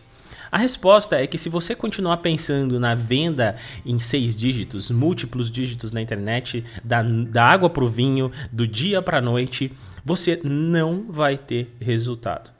A 0.52 0.58
resposta 0.58 1.16
é 1.16 1.26
que 1.26 1.38
se 1.38 1.48
você 1.48 1.74
continuar 1.74 2.18
pensando 2.18 2.78
na 2.78 2.94
venda 2.94 3.56
em 3.86 3.98
seis 3.98 4.36
dígitos, 4.36 4.90
múltiplos 4.90 5.50
dígitos 5.50 5.90
na 5.90 6.02
internet, 6.02 6.62
da, 6.84 7.02
da 7.02 7.46
água 7.46 7.70
para 7.70 7.82
o 7.82 7.88
vinho, 7.88 8.30
do 8.52 8.68
dia 8.68 9.00
para 9.00 9.16
a 9.16 9.22
noite, 9.22 9.72
você 10.04 10.38
não 10.44 11.06
vai 11.08 11.38
ter 11.38 11.74
resultado. 11.80 12.52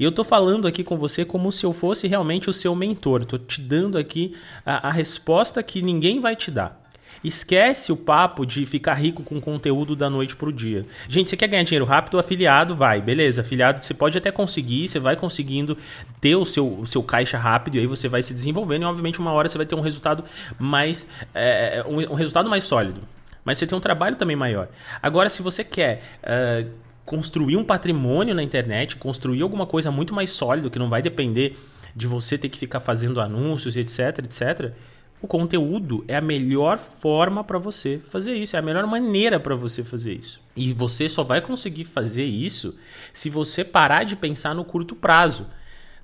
E 0.00 0.04
eu 0.04 0.08
estou 0.08 0.24
falando 0.24 0.66
aqui 0.66 0.82
com 0.82 0.96
você 0.96 1.26
como 1.26 1.52
se 1.52 1.66
eu 1.66 1.74
fosse 1.74 2.08
realmente 2.08 2.48
o 2.48 2.54
seu 2.54 2.74
mentor. 2.74 3.20
Estou 3.20 3.38
te 3.38 3.60
dando 3.60 3.98
aqui 3.98 4.34
a, 4.64 4.88
a 4.88 4.92
resposta 4.92 5.62
que 5.62 5.82
ninguém 5.82 6.20
vai 6.20 6.34
te 6.34 6.50
dar. 6.50 6.87
Esquece 7.22 7.90
o 7.90 7.96
papo 7.96 8.46
de 8.46 8.64
ficar 8.64 8.94
rico 8.94 9.22
com 9.22 9.40
conteúdo 9.40 9.96
da 9.96 10.08
noite 10.08 10.36
pro 10.36 10.52
dia. 10.52 10.86
Gente, 11.08 11.30
você 11.30 11.36
quer 11.36 11.48
ganhar 11.48 11.64
dinheiro 11.64 11.84
rápido? 11.84 12.18
Afiliado 12.18 12.76
vai, 12.76 13.00
beleza. 13.00 13.40
Afiliado 13.40 13.82
você 13.82 13.92
pode 13.92 14.16
até 14.16 14.30
conseguir, 14.30 14.88
você 14.88 14.98
vai 14.98 15.16
conseguindo 15.16 15.76
ter 16.20 16.36
o 16.36 16.44
seu, 16.44 16.80
o 16.80 16.86
seu 16.86 17.02
caixa 17.02 17.36
rápido 17.36 17.76
e 17.76 17.80
aí 17.80 17.86
você 17.86 18.08
vai 18.08 18.22
se 18.22 18.32
desenvolvendo 18.32 18.82
e 18.82 18.84
obviamente 18.84 19.18
uma 19.18 19.32
hora 19.32 19.48
você 19.48 19.58
vai 19.58 19.66
ter 19.66 19.74
um 19.74 19.80
resultado 19.80 20.24
mais. 20.58 21.08
É, 21.34 21.84
um, 21.86 22.12
um, 22.12 22.14
resultado 22.14 22.48
mais 22.48 22.64
sólido. 22.64 23.00
Mas 23.44 23.58
você 23.58 23.66
tem 23.66 23.76
um 23.76 23.80
trabalho 23.80 24.16
também 24.16 24.36
maior. 24.36 24.68
Agora, 25.02 25.28
se 25.28 25.42
você 25.42 25.64
quer. 25.64 26.02
Uh, 26.22 26.88
construir 27.08 27.56
um 27.56 27.64
patrimônio 27.64 28.34
na 28.34 28.42
internet, 28.42 28.96
construir 28.96 29.40
alguma 29.40 29.64
coisa 29.64 29.90
muito 29.90 30.12
mais 30.12 30.28
sólida 30.28 30.68
que 30.68 30.78
não 30.78 30.90
vai 30.90 31.00
depender 31.00 31.58
de 31.96 32.06
você 32.06 32.36
ter 32.36 32.50
que 32.50 32.58
ficar 32.58 32.80
fazendo 32.80 33.18
anúncios, 33.18 33.78
etc, 33.78 34.18
etc 34.18 34.74
o 35.20 35.26
conteúdo 35.26 36.04
é 36.06 36.16
a 36.16 36.20
melhor 36.20 36.78
forma 36.78 37.42
para 37.42 37.58
você 37.58 38.00
fazer 38.08 38.34
isso, 38.34 38.54
é 38.54 38.58
a 38.58 38.62
melhor 38.62 38.86
maneira 38.86 39.40
para 39.40 39.56
você 39.56 39.82
fazer 39.82 40.14
isso. 40.14 40.40
E 40.54 40.72
você 40.72 41.08
só 41.08 41.24
vai 41.24 41.40
conseguir 41.40 41.84
fazer 41.84 42.24
isso 42.24 42.76
se 43.12 43.28
você 43.28 43.64
parar 43.64 44.04
de 44.04 44.14
pensar 44.14 44.54
no 44.54 44.64
curto 44.64 44.94
prazo. 44.94 45.46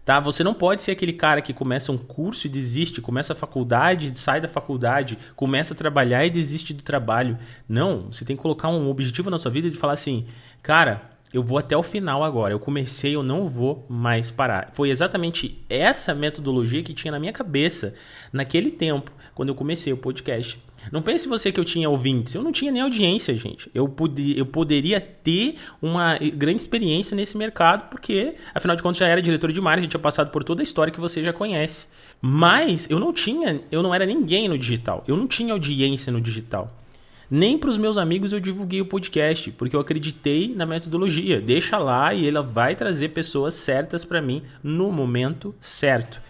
Tá? 0.04 0.20
Você 0.20 0.44
não 0.44 0.52
pode 0.52 0.82
ser 0.82 0.90
aquele 0.90 1.14
cara 1.14 1.40
que 1.40 1.54
começa 1.54 1.90
um 1.90 1.96
curso 1.96 2.46
e 2.46 2.50
desiste, 2.50 3.00
começa 3.00 3.32
a 3.32 3.36
faculdade, 3.36 4.12
sai 4.18 4.38
da 4.38 4.48
faculdade, 4.48 5.18
começa 5.34 5.72
a 5.72 5.76
trabalhar 5.76 6.26
e 6.26 6.30
desiste 6.30 6.74
do 6.74 6.82
trabalho. 6.82 7.38
Não, 7.66 8.12
você 8.12 8.22
tem 8.24 8.36
que 8.36 8.42
colocar 8.42 8.68
um 8.68 8.90
objetivo 8.90 9.30
na 9.30 9.38
sua 9.38 9.50
vida 9.50 9.70
de 9.70 9.78
falar 9.78 9.94
assim, 9.94 10.26
cara, 10.62 11.13
eu 11.34 11.42
vou 11.42 11.58
até 11.58 11.76
o 11.76 11.82
final 11.82 12.22
agora. 12.22 12.52
Eu 12.54 12.60
comecei, 12.60 13.16
eu 13.16 13.22
não 13.22 13.48
vou 13.48 13.84
mais 13.88 14.30
parar. 14.30 14.70
Foi 14.72 14.88
exatamente 14.88 15.58
essa 15.68 16.14
metodologia 16.14 16.80
que 16.82 16.94
tinha 16.94 17.10
na 17.10 17.18
minha 17.18 17.32
cabeça 17.32 17.92
naquele 18.32 18.70
tempo, 18.70 19.10
quando 19.34 19.48
eu 19.48 19.54
comecei 19.56 19.92
o 19.92 19.96
podcast. 19.96 20.62
Não 20.92 21.02
pense 21.02 21.26
você 21.26 21.50
que 21.50 21.58
eu 21.58 21.64
tinha 21.64 21.90
ouvintes. 21.90 22.34
Eu 22.34 22.42
não 22.42 22.52
tinha 22.52 22.70
nem 22.70 22.82
audiência, 22.82 23.36
gente. 23.36 23.68
Eu, 23.74 23.88
pude, 23.88 24.38
eu 24.38 24.46
poderia 24.46 25.00
ter 25.00 25.56
uma 25.82 26.16
grande 26.18 26.60
experiência 26.60 27.16
nesse 27.16 27.36
mercado, 27.36 27.88
porque, 27.90 28.34
afinal 28.54 28.76
de 28.76 28.82
contas, 28.82 28.98
já 28.98 29.08
era 29.08 29.20
diretor 29.20 29.50
de 29.50 29.60
marketing, 29.60 29.88
tinha 29.88 30.00
passado 30.00 30.30
por 30.30 30.44
toda 30.44 30.62
a 30.62 30.64
história 30.64 30.92
que 30.92 31.00
você 31.00 31.20
já 31.20 31.32
conhece. 31.32 31.86
Mas 32.20 32.88
eu 32.88 33.00
não 33.00 33.12
tinha, 33.12 33.60
eu 33.72 33.82
não 33.82 33.92
era 33.92 34.06
ninguém 34.06 34.48
no 34.48 34.56
digital. 34.56 35.02
Eu 35.08 35.16
não 35.16 35.26
tinha 35.26 35.52
audiência 35.52 36.12
no 36.12 36.20
digital. 36.20 36.83
Nem 37.30 37.58
para 37.58 37.70
os 37.70 37.78
meus 37.78 37.96
amigos 37.96 38.32
eu 38.32 38.40
divulguei 38.40 38.80
o 38.80 38.86
podcast, 38.86 39.50
porque 39.52 39.74
eu 39.74 39.80
acreditei 39.80 40.54
na 40.54 40.66
metodologia. 40.66 41.40
Deixa 41.40 41.78
lá 41.78 42.12
e 42.12 42.28
ela 42.28 42.42
vai 42.42 42.74
trazer 42.74 43.10
pessoas 43.10 43.54
certas 43.54 44.04
para 44.04 44.20
mim 44.20 44.42
no 44.62 44.92
momento 44.92 45.54
certo. 45.60 46.20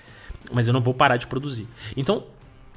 Mas 0.52 0.66
eu 0.66 0.72
não 0.72 0.80
vou 0.80 0.94
parar 0.94 1.16
de 1.16 1.26
produzir. 1.26 1.66
Então, 1.96 2.24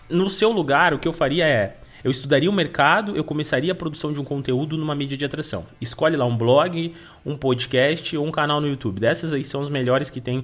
no 0.09 0.29
seu 0.29 0.51
lugar, 0.51 0.93
o 0.93 0.99
que 0.99 1.07
eu 1.07 1.13
faria 1.13 1.45
é 1.47 1.77
eu 2.03 2.11
estudaria 2.11 2.49
o 2.49 2.53
mercado, 2.53 3.15
eu 3.15 3.23
começaria 3.23 3.71
a 3.71 3.75
produção 3.75 4.13
de 4.13 4.19
um 4.19 4.23
conteúdo 4.23 4.77
numa 4.77 4.95
mídia 4.95 5.17
de 5.17 5.25
atração. 5.25 5.65
Escolhe 5.81 6.15
lá 6.15 6.25
um 6.25 6.37
blog, 6.37 6.93
um 7.25 7.35
podcast 7.35 8.15
ou 8.15 8.25
um 8.25 8.31
canal 8.31 8.61
no 8.61 8.67
YouTube. 8.67 8.99
Dessas 8.99 9.33
aí 9.33 9.43
são 9.43 9.61
os 9.61 9.69
melhores 9.69 10.09
que 10.09 10.21
tem, 10.21 10.43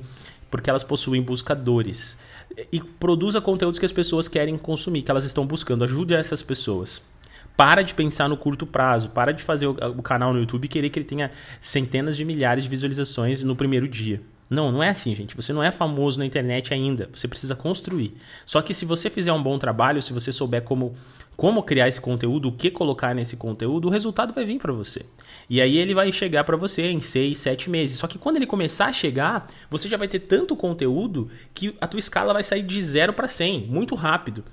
porque 0.50 0.70
elas 0.70 0.84
possuem 0.84 1.22
buscadores. 1.22 2.18
E 2.72 2.82
produza 2.82 3.40
conteúdos 3.40 3.80
que 3.80 3.86
as 3.86 3.92
pessoas 3.92 4.28
querem 4.28 4.58
consumir, 4.58 5.04
que 5.04 5.12
elas 5.12 5.26
estão 5.26 5.46
buscando. 5.46 5.84
Ajude 5.84 6.14
essas 6.14 6.42
pessoas. 6.42 7.02
Para 7.56 7.84
de 7.84 7.94
pensar 7.94 8.28
no 8.28 8.38
curto 8.38 8.66
prazo, 8.66 9.10
para 9.10 9.32
de 9.32 9.44
fazer 9.44 9.68
o, 9.68 9.72
o 9.72 10.02
canal 10.02 10.34
no 10.34 10.40
YouTube 10.40 10.66
e 10.66 10.68
querer 10.68 10.90
que 10.90 11.00
ele 11.00 11.06
tenha 11.06 11.32
centenas 11.60 12.18
de 12.18 12.26
milhares 12.26 12.64
de 12.64 12.70
visualizações 12.70 13.44
no 13.44 13.56
primeiro 13.56 13.88
dia. 13.88 14.20
Não, 14.54 14.72
não 14.72 14.84
é 14.84 14.90
assim, 14.90 15.16
gente. 15.16 15.36
Você 15.36 15.52
não 15.52 15.64
é 15.64 15.72
famoso 15.72 16.20
na 16.20 16.26
internet 16.26 16.74
ainda. 16.74 17.10
Você 17.14 17.28
precisa 17.28 17.56
construir. 17.56 18.14
Só 18.46 18.62
que 18.62 18.74
se 18.74 18.86
você 18.86 19.10
fizer 19.10 19.34
um 19.34 19.42
bom 19.42 19.58
trabalho, 19.58 20.02
se 20.02 20.14
você 20.14 20.32
souber 20.32 20.62
como, 20.62 20.96
como 21.36 21.64
criar 21.64 21.88
esse 21.88 22.00
conteúdo, 22.00 22.50
o 22.50 22.52
que 22.52 22.70
colocar 22.70 23.16
nesse 23.16 23.36
conteúdo, 23.36 23.88
o 23.88 23.92
resultado 23.92 24.32
vai 24.32 24.46
vir 24.46 24.60
para 24.60 24.72
você. 24.72 25.06
E 25.50 25.60
aí 25.60 25.78
ele 25.78 25.96
vai 25.96 26.12
chegar 26.12 26.44
para 26.44 26.56
você 26.56 26.84
em 26.84 27.02
6, 27.02 27.38
7 27.38 27.70
meses. 27.70 27.98
Só 27.98 28.06
que 28.06 28.20
quando 28.20 28.36
ele 28.36 28.46
começar 28.46 28.86
a 28.86 28.94
chegar, 28.94 29.48
você 29.72 29.90
já 29.90 29.98
vai 29.98 30.08
ter 30.08 30.20
tanto 30.20 30.56
conteúdo 30.56 31.30
que 31.54 31.76
a 31.82 31.88
tua 31.88 32.00
escala 32.00 32.34
vai 32.34 32.44
sair 32.44 32.62
de 32.62 32.80
0 32.80 33.14
para 33.14 33.28
100, 33.28 33.66
muito 33.68 33.96
rápido. 33.96 34.44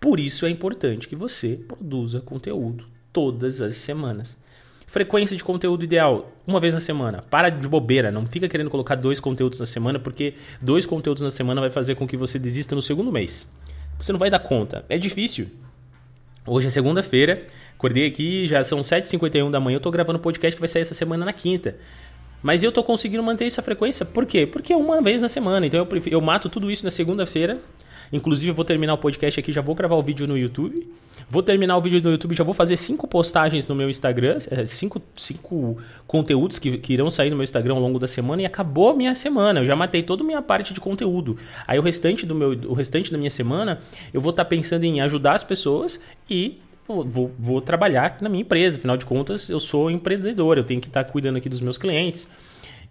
Por 0.00 0.18
isso 0.18 0.46
é 0.46 0.48
importante 0.48 1.06
que 1.06 1.14
você 1.14 1.56
produza 1.68 2.20
conteúdo 2.20 2.86
todas 3.12 3.60
as 3.60 3.76
semanas. 3.76 4.38
Frequência 4.86 5.36
de 5.36 5.44
conteúdo 5.44 5.84
ideal, 5.84 6.32
uma 6.46 6.58
vez 6.58 6.72
na 6.72 6.80
semana. 6.80 7.22
Para 7.30 7.50
de 7.50 7.68
bobeira, 7.68 8.10
não 8.10 8.26
fica 8.26 8.48
querendo 8.48 8.70
colocar 8.70 8.96
dois 8.96 9.20
conteúdos 9.20 9.60
na 9.60 9.66
semana, 9.66 9.98
porque 9.98 10.34
dois 10.60 10.86
conteúdos 10.86 11.22
na 11.22 11.30
semana 11.30 11.60
vai 11.60 11.70
fazer 11.70 11.94
com 11.94 12.08
que 12.08 12.16
você 12.16 12.38
desista 12.38 12.74
no 12.74 12.82
segundo 12.82 13.12
mês. 13.12 13.46
Você 13.98 14.10
não 14.10 14.18
vai 14.18 14.30
dar 14.30 14.40
conta. 14.40 14.84
É 14.88 14.98
difícil. 14.98 15.48
Hoje 16.46 16.66
é 16.66 16.70
segunda-feira, 16.70 17.44
acordei 17.74 18.06
aqui, 18.06 18.46
já 18.46 18.64
são 18.64 18.80
7h51 18.80 19.50
da 19.50 19.60
manhã, 19.60 19.76
eu 19.76 19.80
tô 19.80 19.90
gravando 19.90 20.18
um 20.18 20.22
podcast 20.22 20.56
que 20.56 20.60
vai 20.60 20.68
sair 20.68 20.82
essa 20.82 20.94
semana 20.94 21.24
na 21.24 21.32
quinta. 21.34 21.76
Mas 22.42 22.62
eu 22.62 22.72
tô 22.72 22.82
conseguindo 22.82 23.22
manter 23.22 23.46
essa 23.46 23.62
frequência, 23.62 24.04
por 24.04 24.24
quê? 24.24 24.46
Porque 24.46 24.72
é 24.72 24.76
uma 24.76 25.00
vez 25.00 25.22
na 25.22 25.28
semana, 25.28 25.66
então 25.66 25.78
eu, 25.78 25.86
prefiro, 25.86 26.16
eu 26.16 26.20
mato 26.20 26.48
tudo 26.48 26.70
isso 26.70 26.84
na 26.84 26.90
segunda-feira 26.90 27.60
Inclusive, 28.12 28.50
eu 28.50 28.54
vou 28.54 28.64
terminar 28.64 28.94
o 28.94 28.98
podcast 28.98 29.38
aqui, 29.38 29.52
já 29.52 29.60
vou 29.60 29.74
gravar 29.74 29.94
o 29.94 30.02
vídeo 30.02 30.26
no 30.26 30.36
YouTube. 30.36 30.88
Vou 31.28 31.42
terminar 31.42 31.76
o 31.76 31.80
vídeo 31.80 32.00
no 32.02 32.10
YouTube, 32.10 32.34
já 32.34 32.42
vou 32.42 32.54
fazer 32.54 32.76
cinco 32.76 33.06
postagens 33.06 33.68
no 33.68 33.74
meu 33.74 33.88
Instagram, 33.88 34.38
é, 34.50 34.66
cinco, 34.66 35.00
cinco 35.14 35.78
conteúdos 36.06 36.58
que, 36.58 36.78
que 36.78 36.92
irão 36.92 37.08
sair 37.08 37.30
no 37.30 37.36
meu 37.36 37.44
Instagram 37.44 37.74
ao 37.74 37.80
longo 37.80 38.00
da 38.00 38.08
semana 38.08 38.42
e 38.42 38.46
acabou 38.46 38.90
a 38.90 38.94
minha 38.94 39.14
semana. 39.14 39.60
Eu 39.60 39.64
já 39.64 39.76
matei 39.76 40.02
toda 40.02 40.24
a 40.24 40.26
minha 40.26 40.42
parte 40.42 40.74
de 40.74 40.80
conteúdo. 40.80 41.36
Aí 41.68 41.78
o 41.78 41.82
restante 41.82 42.26
do 42.26 42.34
meu, 42.34 42.50
o 42.66 42.74
restante 42.74 43.12
da 43.12 43.18
minha 43.18 43.30
semana, 43.30 43.80
eu 44.12 44.20
vou 44.20 44.30
estar 44.30 44.44
tá 44.44 44.48
pensando 44.48 44.82
em 44.82 45.00
ajudar 45.00 45.34
as 45.34 45.44
pessoas 45.44 46.00
e 46.28 46.58
Vou, 46.86 47.32
vou, 47.38 47.60
trabalhar 47.60 48.18
na 48.20 48.28
minha 48.28 48.42
empresa. 48.42 48.76
Afinal 48.76 48.96
de 48.96 49.06
contas, 49.06 49.48
eu 49.48 49.60
sou 49.60 49.90
empreendedor, 49.90 50.58
eu 50.58 50.64
tenho 50.64 50.80
que 50.80 50.88
estar 50.88 51.04
cuidando 51.04 51.36
aqui 51.36 51.48
dos 51.48 51.60
meus 51.60 51.78
clientes 51.78 52.28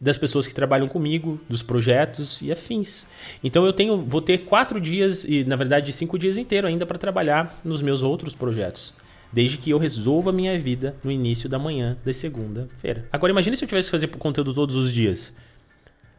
das 0.01 0.17
pessoas 0.17 0.47
que 0.47 0.53
trabalham 0.53 0.87
comigo, 0.87 1.39
dos 1.49 1.61
projetos 1.61 2.41
e 2.41 2.51
afins. 2.51 3.05
Então 3.43 3.65
eu 3.65 3.73
tenho, 3.73 3.97
vou 3.97 4.21
ter 4.21 4.39
quatro 4.39 4.79
dias 4.79 5.25
e 5.25 5.43
na 5.43 5.55
verdade 5.55 5.91
cinco 5.91 6.17
dias 6.17 6.37
inteiro 6.37 6.67
ainda 6.67 6.85
para 6.85 6.97
trabalhar 6.97 7.59
nos 7.63 7.81
meus 7.81 8.01
outros 8.01 8.33
projetos. 8.33 8.93
Desde 9.31 9.57
que 9.57 9.69
eu 9.69 9.77
resolva 9.77 10.29
a 10.29 10.33
minha 10.33 10.57
vida 10.57 10.95
no 11.03 11.11
início 11.11 11.49
da 11.49 11.59
manhã 11.59 11.97
da 12.03 12.13
segunda-feira. 12.13 13.07
Agora 13.11 13.31
imagine 13.31 13.57
se 13.57 13.63
eu 13.63 13.67
tivesse 13.67 13.89
que 13.89 13.91
fazer 13.91 14.07
conteúdo 14.07 14.53
todos 14.53 14.75
os 14.75 14.91
dias. 14.91 15.33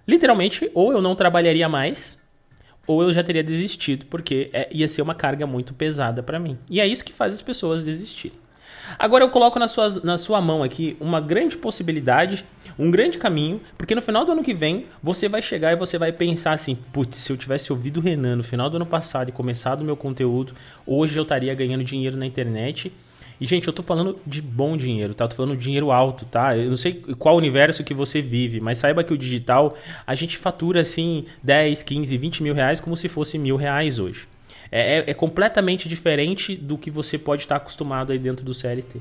Literalmente, 0.07 0.71
ou 0.75 0.93
eu 0.93 1.03
não 1.03 1.15
trabalharia 1.15 1.69
mais, 1.69 2.20
ou 2.91 3.05
eu 3.05 3.13
já 3.13 3.23
teria 3.23 3.45
desistido, 3.45 4.05
porque 4.07 4.51
é, 4.53 4.69
ia 4.73 4.89
ser 4.89 5.01
uma 5.01 5.15
carga 5.15 5.47
muito 5.47 5.73
pesada 5.73 6.25
para 6.25 6.41
mim. 6.41 6.59
E 6.69 6.81
é 6.81 6.87
isso 6.87 7.05
que 7.05 7.13
faz 7.13 7.33
as 7.33 7.41
pessoas 7.41 7.85
desistirem. 7.85 8.37
Agora 8.99 9.23
eu 9.23 9.31
coloco 9.31 9.61
na 9.61 9.69
sua, 9.69 9.89
na 10.03 10.19
sua 10.19 10.41
mão 10.41 10.65
aqui 10.65 10.97
uma 10.99 11.21
grande 11.21 11.57
possibilidade, 11.57 12.45
um 12.77 12.91
grande 12.91 13.17
caminho, 13.17 13.61
porque 13.79 13.95
no 13.95 14.03
final 14.03 14.25
do 14.25 14.33
ano 14.33 14.43
que 14.43 14.53
vem 14.53 14.87
você 15.01 15.29
vai 15.29 15.41
chegar 15.41 15.73
e 15.73 15.77
você 15.77 15.99
vai 15.99 16.11
pensar 16.11 16.53
assim: 16.53 16.75
putz, 16.75 17.19
se 17.19 17.33
eu 17.33 17.37
tivesse 17.37 17.73
ouvido 17.73 17.99
o 17.99 18.01
Renan 18.01 18.35
no 18.35 18.43
final 18.43 18.69
do 18.69 18.75
ano 18.75 18.87
passado 18.87 19.29
e 19.29 19.33
começado 19.33 19.83
o 19.83 19.85
meu 19.85 19.97
conteúdo, 19.97 20.55
hoje 20.85 21.17
eu 21.17 21.23
estaria 21.23 21.55
ganhando 21.55 21.85
dinheiro 21.85 22.17
na 22.17 22.27
internet. 22.27 22.93
E, 23.41 23.47
gente, 23.47 23.67
eu 23.67 23.73
tô 23.73 23.83
falando 23.83 24.17
de 24.27 24.43
bom 24.43 24.77
dinheiro, 24.77 25.15
tá? 25.15 25.25
Eu 25.25 25.29
tô 25.29 25.37
falando 25.37 25.57
de 25.57 25.63
dinheiro 25.63 25.91
alto, 25.91 26.27
tá? 26.27 26.57
Eu 26.57 26.69
não 26.69 26.77
sei 26.77 26.95
qual 27.19 27.37
universo 27.37 27.83
que 27.83 27.95
você 27.95 28.21
vive, 28.21 28.61
mas 28.61 28.79
saiba 28.79 29.03
que 29.03 29.15
o 29.15 29.19
digital, 29.19 29.77
a 30.07 30.15
gente 30.15 30.37
fatura, 30.37 30.83
assim, 30.83 31.25
10, 31.43 31.83
15, 31.83 32.19
20 32.19 32.43
mil 32.43 32.55
reais 32.55 32.81
como 32.81 32.97
se 32.97 33.09
fosse 33.09 33.39
mil 33.39 33.57
reais 33.57 33.99
hoje. 33.99 34.29
É, 34.71 34.99
é, 34.99 35.05
é 35.11 35.15
completamente 35.15 35.89
diferente 35.89 36.55
do 36.55 36.77
que 36.77 36.91
você 36.91 37.17
pode 37.17 37.43
estar 37.43 37.57
acostumado 37.57 38.13
aí 38.13 38.19
dentro 38.19 38.45
do 38.45 38.53
CLT. 38.53 39.01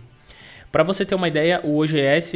Para 0.72 0.84
você 0.84 1.04
ter 1.04 1.16
uma 1.16 1.28
ideia, 1.28 1.60
o 1.64 1.80
OGS, 1.80 2.34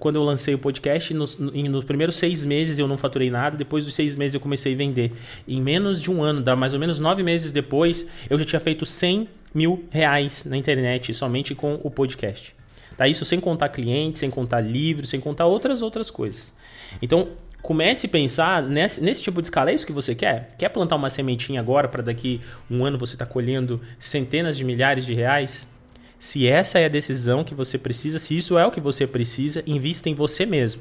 quando 0.00 0.16
eu 0.16 0.22
lancei 0.22 0.54
o 0.54 0.58
podcast, 0.58 1.14
nos, 1.14 1.38
nos, 1.38 1.84
primeiros 1.84 2.16
seis 2.16 2.44
meses 2.44 2.80
eu 2.80 2.88
não 2.88 2.98
faturei 2.98 3.30
nada, 3.30 3.56
depois 3.56 3.84
dos 3.84 3.94
seis 3.94 4.16
meses 4.16 4.34
eu 4.34 4.40
comecei 4.40 4.74
a 4.74 4.76
vender. 4.76 5.12
Em 5.46 5.62
menos 5.62 6.02
de 6.02 6.10
um 6.10 6.20
ano, 6.20 6.42
dá 6.42 6.56
mais 6.56 6.74
ou 6.74 6.80
menos 6.80 6.98
nove 6.98 7.22
meses 7.22 7.52
depois, 7.52 8.04
eu 8.28 8.36
já 8.40 8.44
tinha 8.44 8.60
feito 8.60 8.84
100 8.84 9.28
mil 9.54 9.84
reais 9.90 10.44
na 10.44 10.56
internet, 10.56 11.12
somente 11.14 11.54
com 11.54 11.80
o 11.82 11.90
podcast. 11.90 12.54
Tá? 12.96 13.06
Isso 13.06 13.24
sem 13.24 13.38
contar 13.38 13.68
clientes, 13.68 14.20
sem 14.20 14.30
contar 14.30 14.60
livros, 14.60 15.10
sem 15.10 15.20
contar 15.20 15.46
outras 15.46 15.82
outras 15.82 16.10
coisas. 16.10 16.52
Então, 17.02 17.28
comece 17.60 18.06
a 18.06 18.08
pensar 18.08 18.62
nesse, 18.62 19.02
nesse 19.02 19.22
tipo 19.22 19.42
de 19.42 19.48
escala. 19.48 19.70
É 19.70 19.74
isso 19.74 19.86
que 19.86 19.92
você 19.92 20.14
quer? 20.14 20.54
Quer 20.56 20.68
plantar 20.68 20.96
uma 20.96 21.10
sementinha 21.10 21.60
agora 21.60 21.88
para 21.88 22.02
daqui 22.02 22.40
um 22.70 22.84
ano 22.84 22.96
você 22.96 23.14
estar 23.14 23.26
tá 23.26 23.32
colhendo 23.32 23.80
centenas 23.98 24.56
de 24.56 24.64
milhares 24.64 25.04
de 25.04 25.14
reais? 25.14 25.66
Se 26.18 26.46
essa 26.46 26.78
é 26.78 26.86
a 26.86 26.88
decisão 26.88 27.44
que 27.44 27.54
você 27.54 27.76
precisa, 27.76 28.18
se 28.18 28.36
isso 28.36 28.56
é 28.56 28.64
o 28.64 28.70
que 28.70 28.80
você 28.80 29.06
precisa, 29.06 29.62
invista 29.66 30.08
em 30.08 30.14
você 30.14 30.46
mesmo. 30.46 30.80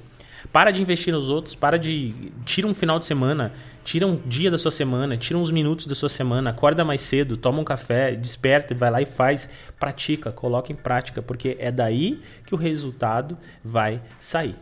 Para 0.52 0.72
de 0.72 0.82
investir 0.82 1.14
nos 1.14 1.30
outros, 1.30 1.56
para 1.56 1.78
de. 1.78 2.14
Tira 2.46 2.68
um 2.68 2.74
final 2.74 3.00
de 3.00 3.06
semana, 3.06 3.54
tira 3.84 4.06
um 4.06 4.16
dia 4.26 4.50
da 4.50 4.58
sua 4.58 4.72
semana, 4.72 5.18
tira 5.18 5.38
uns 5.38 5.52
minutos 5.52 5.88
da 5.88 5.96
sua 5.96 6.10
semana, 6.10 6.52
acorda 6.52 6.84
mais 6.86 7.02
cedo, 7.02 7.38
toma 7.38 7.60
um 7.60 7.64
café, 7.64 8.16
desperta, 8.16 8.74
vai 8.74 8.92
lá 8.92 9.02
e 9.02 9.06
faz, 9.06 9.50
pratica, 9.80 10.32
coloca 10.32 10.72
em 10.72 10.76
prática, 10.76 11.22
porque 11.22 11.58
é 11.60 11.72
daí 11.72 12.20
que 12.46 12.54
o 12.54 12.58
resultado 12.58 13.38
vai 13.64 14.02
sair. 14.20 14.56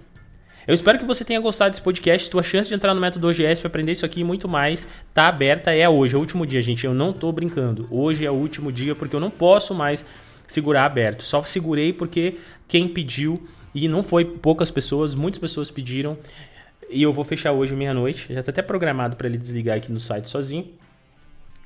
Eu 0.66 0.74
espero 0.74 0.98
que 0.98 1.04
você 1.04 1.26
tenha 1.26 1.42
gostado 1.42 1.72
desse 1.72 1.82
podcast. 1.82 2.30
Tua 2.30 2.42
chance 2.42 2.70
de 2.70 2.76
entrar 2.76 2.94
no 2.94 3.02
método 3.02 3.28
OGS 3.28 3.60
para 3.60 3.68
aprender 3.68 3.92
isso 3.92 4.06
aqui 4.06 4.22
e 4.22 4.24
muito 4.24 4.48
mais 4.48 4.88
tá 5.14 5.28
aberta. 5.28 5.76
É 5.76 5.90
hoje, 5.90 6.16
é 6.16 6.18
o 6.18 6.22
último 6.22 6.46
dia, 6.46 6.62
gente. 6.62 6.86
Eu 6.86 6.94
não 6.94 7.12
tô 7.12 7.30
brincando. 7.34 7.86
Hoje 7.92 8.26
é 8.26 8.32
o 8.32 8.34
último 8.34 8.72
dia 8.72 8.96
porque 8.96 9.14
eu 9.14 9.20
não 9.20 9.30
posso 9.30 9.74
mais 9.74 10.06
segurar 10.48 10.86
aberto. 10.86 11.22
Só 11.22 11.44
segurei 11.44 11.92
porque 11.92 12.38
quem 12.66 12.88
pediu 12.88 13.46
e 13.74 13.88
não 13.88 14.04
foi 14.04 14.26
poucas 14.26 14.70
pessoas, 14.70 15.16
muitas 15.16 15.40
pessoas 15.40 15.72
pediram. 15.72 16.18
E 16.90 17.02
eu 17.02 17.12
vou 17.12 17.26
fechar 17.26 17.52
hoje 17.52 17.76
meia-noite. 17.76 18.32
Já 18.32 18.42
está 18.42 18.52
até 18.52 18.62
programado 18.62 19.16
para 19.16 19.28
ele 19.28 19.38
desligar 19.38 19.78
aqui 19.78 19.92
no 19.92 20.00
site 20.00 20.30
sozinho. 20.30 20.70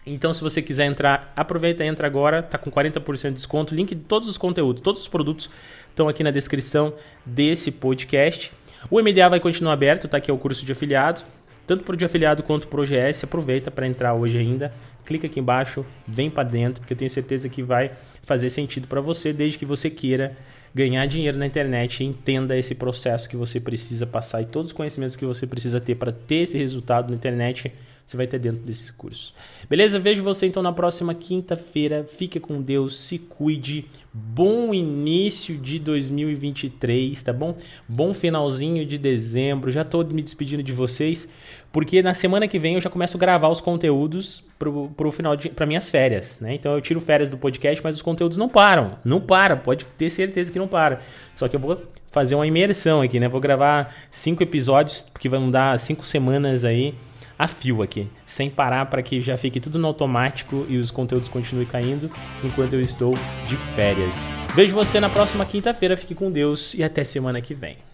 Então, 0.05 0.33
se 0.33 0.41
você 0.41 0.61
quiser 0.61 0.85
entrar, 0.85 1.33
aproveita 1.35 1.83
e 1.83 1.87
entra 1.87 2.07
agora. 2.07 2.41
Tá 2.41 2.57
com 2.57 2.71
40% 2.71 3.29
de 3.29 3.33
desconto. 3.33 3.75
Link 3.75 3.93
de 3.93 4.01
todos 4.03 4.29
os 4.29 4.37
conteúdos, 4.37 4.81
todos 4.81 5.01
os 5.01 5.07
produtos 5.07 5.49
estão 5.89 6.07
aqui 6.07 6.23
na 6.23 6.31
descrição 6.31 6.93
desse 7.25 7.71
podcast. 7.71 8.53
O 8.89 9.01
MDA 9.01 9.27
vai 9.27 9.39
continuar 9.41 9.73
aberto, 9.73 10.07
tá? 10.07 10.21
Que 10.21 10.31
é 10.31 10.33
o 10.33 10.37
curso 10.37 10.65
de 10.65 10.71
afiliado. 10.71 11.23
Tanto 11.65 11.83
para 11.83 11.93
o 11.93 11.97
de 11.97 12.05
afiliado 12.05 12.41
quanto 12.41 12.69
para 12.69 12.79
o 12.79 12.83
OGS. 12.83 13.25
Aproveita 13.25 13.69
para 13.69 13.85
entrar 13.85 14.13
hoje 14.13 14.37
ainda. 14.37 14.73
Clica 15.03 15.27
aqui 15.27 15.41
embaixo, 15.41 15.85
vem 16.07 16.29
para 16.29 16.43
dentro, 16.43 16.81
porque 16.81 16.93
eu 16.93 16.97
tenho 16.97 17.09
certeza 17.09 17.49
que 17.49 17.61
vai 17.61 17.91
fazer 18.23 18.49
sentido 18.49 18.87
para 18.87 19.01
você, 19.01 19.33
desde 19.33 19.57
que 19.57 19.65
você 19.65 19.89
queira 19.89 20.37
ganhar 20.73 21.05
dinheiro 21.05 21.37
na 21.37 21.45
internet 21.45 22.03
entenda 22.03 22.57
esse 22.57 22.75
processo 22.75 23.29
que 23.29 23.35
você 23.35 23.59
precisa 23.59 24.05
passar 24.05 24.41
e 24.41 24.45
todos 24.45 24.71
os 24.71 24.73
conhecimentos 24.73 25.15
que 25.15 25.25
você 25.25 25.47
precisa 25.47 25.81
ter 25.81 25.95
para 25.95 26.11
ter 26.11 26.43
esse 26.43 26.57
resultado 26.57 27.09
na 27.09 27.15
internet 27.15 27.71
você 28.07 28.15
vai 28.15 28.25
ter 28.25 28.39
dentro 28.39 28.61
desse 28.61 28.93
curso. 28.93 29.33
Beleza? 29.69 29.99
Vejo 29.99 30.23
você 30.23 30.47
então 30.47 30.63
na 30.63 30.71
próxima 30.71 31.13
quinta-feira. 31.13 32.05
Fique 32.07 32.39
com 32.39 32.61
Deus, 32.61 32.97
se 32.97 33.19
cuide. 33.19 33.85
Bom 34.13 34.73
início 34.73 35.57
de 35.57 35.77
2023, 35.77 37.21
tá 37.21 37.33
bom? 37.33 37.57
Bom 37.85 38.13
finalzinho 38.13 38.85
de 38.85 38.97
dezembro. 38.97 39.69
Já 39.69 39.81
estou 39.81 40.05
me 40.05 40.21
despedindo 40.21 40.63
de 40.63 40.71
vocês, 40.71 41.27
porque 41.69 42.01
na 42.01 42.13
semana 42.13 42.47
que 42.47 42.57
vem 42.57 42.75
eu 42.75 42.81
já 42.81 42.89
começo 42.89 43.17
a 43.17 43.19
gravar 43.19 43.49
os 43.49 43.59
conteúdos 43.59 44.41
pro, 44.57 44.87
pro 44.95 45.11
final 45.11 45.35
de 45.35 45.49
para 45.49 45.65
minhas 45.65 45.89
férias, 45.89 46.39
né? 46.39 46.53
Então 46.53 46.73
eu 46.73 46.79
tiro 46.79 47.01
férias 47.01 47.27
do 47.29 47.37
podcast, 47.37 47.83
mas 47.83 47.97
os 47.97 48.01
conteúdos 48.01 48.37
não 48.37 48.47
param. 48.47 48.97
Não 49.03 49.19
para, 49.19 49.57
pode 49.57 49.83
ter 49.97 50.09
certeza 50.09 50.49
que 50.49 50.57
não 50.57 50.67
para. 50.67 51.01
Só 51.35 51.49
que 51.49 51.57
eu 51.57 51.59
vou 51.59 51.83
fazer 52.09 52.35
uma 52.35 52.47
imersão 52.47 53.01
aqui, 53.01 53.19
né? 53.19 53.27
Vou 53.27 53.41
gravar 53.41 53.93
cinco 54.09 54.41
episódios, 54.41 55.05
que 55.19 55.27
vão 55.27 55.51
dar 55.51 55.77
cinco 55.77 56.05
semanas 56.05 56.63
aí 56.63 56.95
a 57.37 57.47
fio 57.47 57.81
aqui, 57.81 58.07
sem 58.25 58.49
parar 58.49 58.87
para 58.87 59.01
que 59.01 59.21
já 59.21 59.37
fique 59.37 59.59
tudo 59.59 59.77
no 59.77 59.87
automático 59.87 60.65
e 60.67 60.77
os 60.77 60.91
conteúdos 60.91 61.29
continuem 61.29 61.67
caindo 61.67 62.11
enquanto 62.43 62.73
eu 62.73 62.81
estou 62.81 63.13
de 63.47 63.55
férias. 63.75 64.25
Vejo 64.55 64.75
você 64.75 64.99
na 64.99 65.09
próxima 65.09 65.45
quinta-feira, 65.45 65.95
fique 65.95 66.15
com 66.15 66.31
Deus 66.31 66.73
e 66.73 66.83
até 66.83 67.03
semana 67.03 67.41
que 67.41 67.53
vem. 67.53 67.86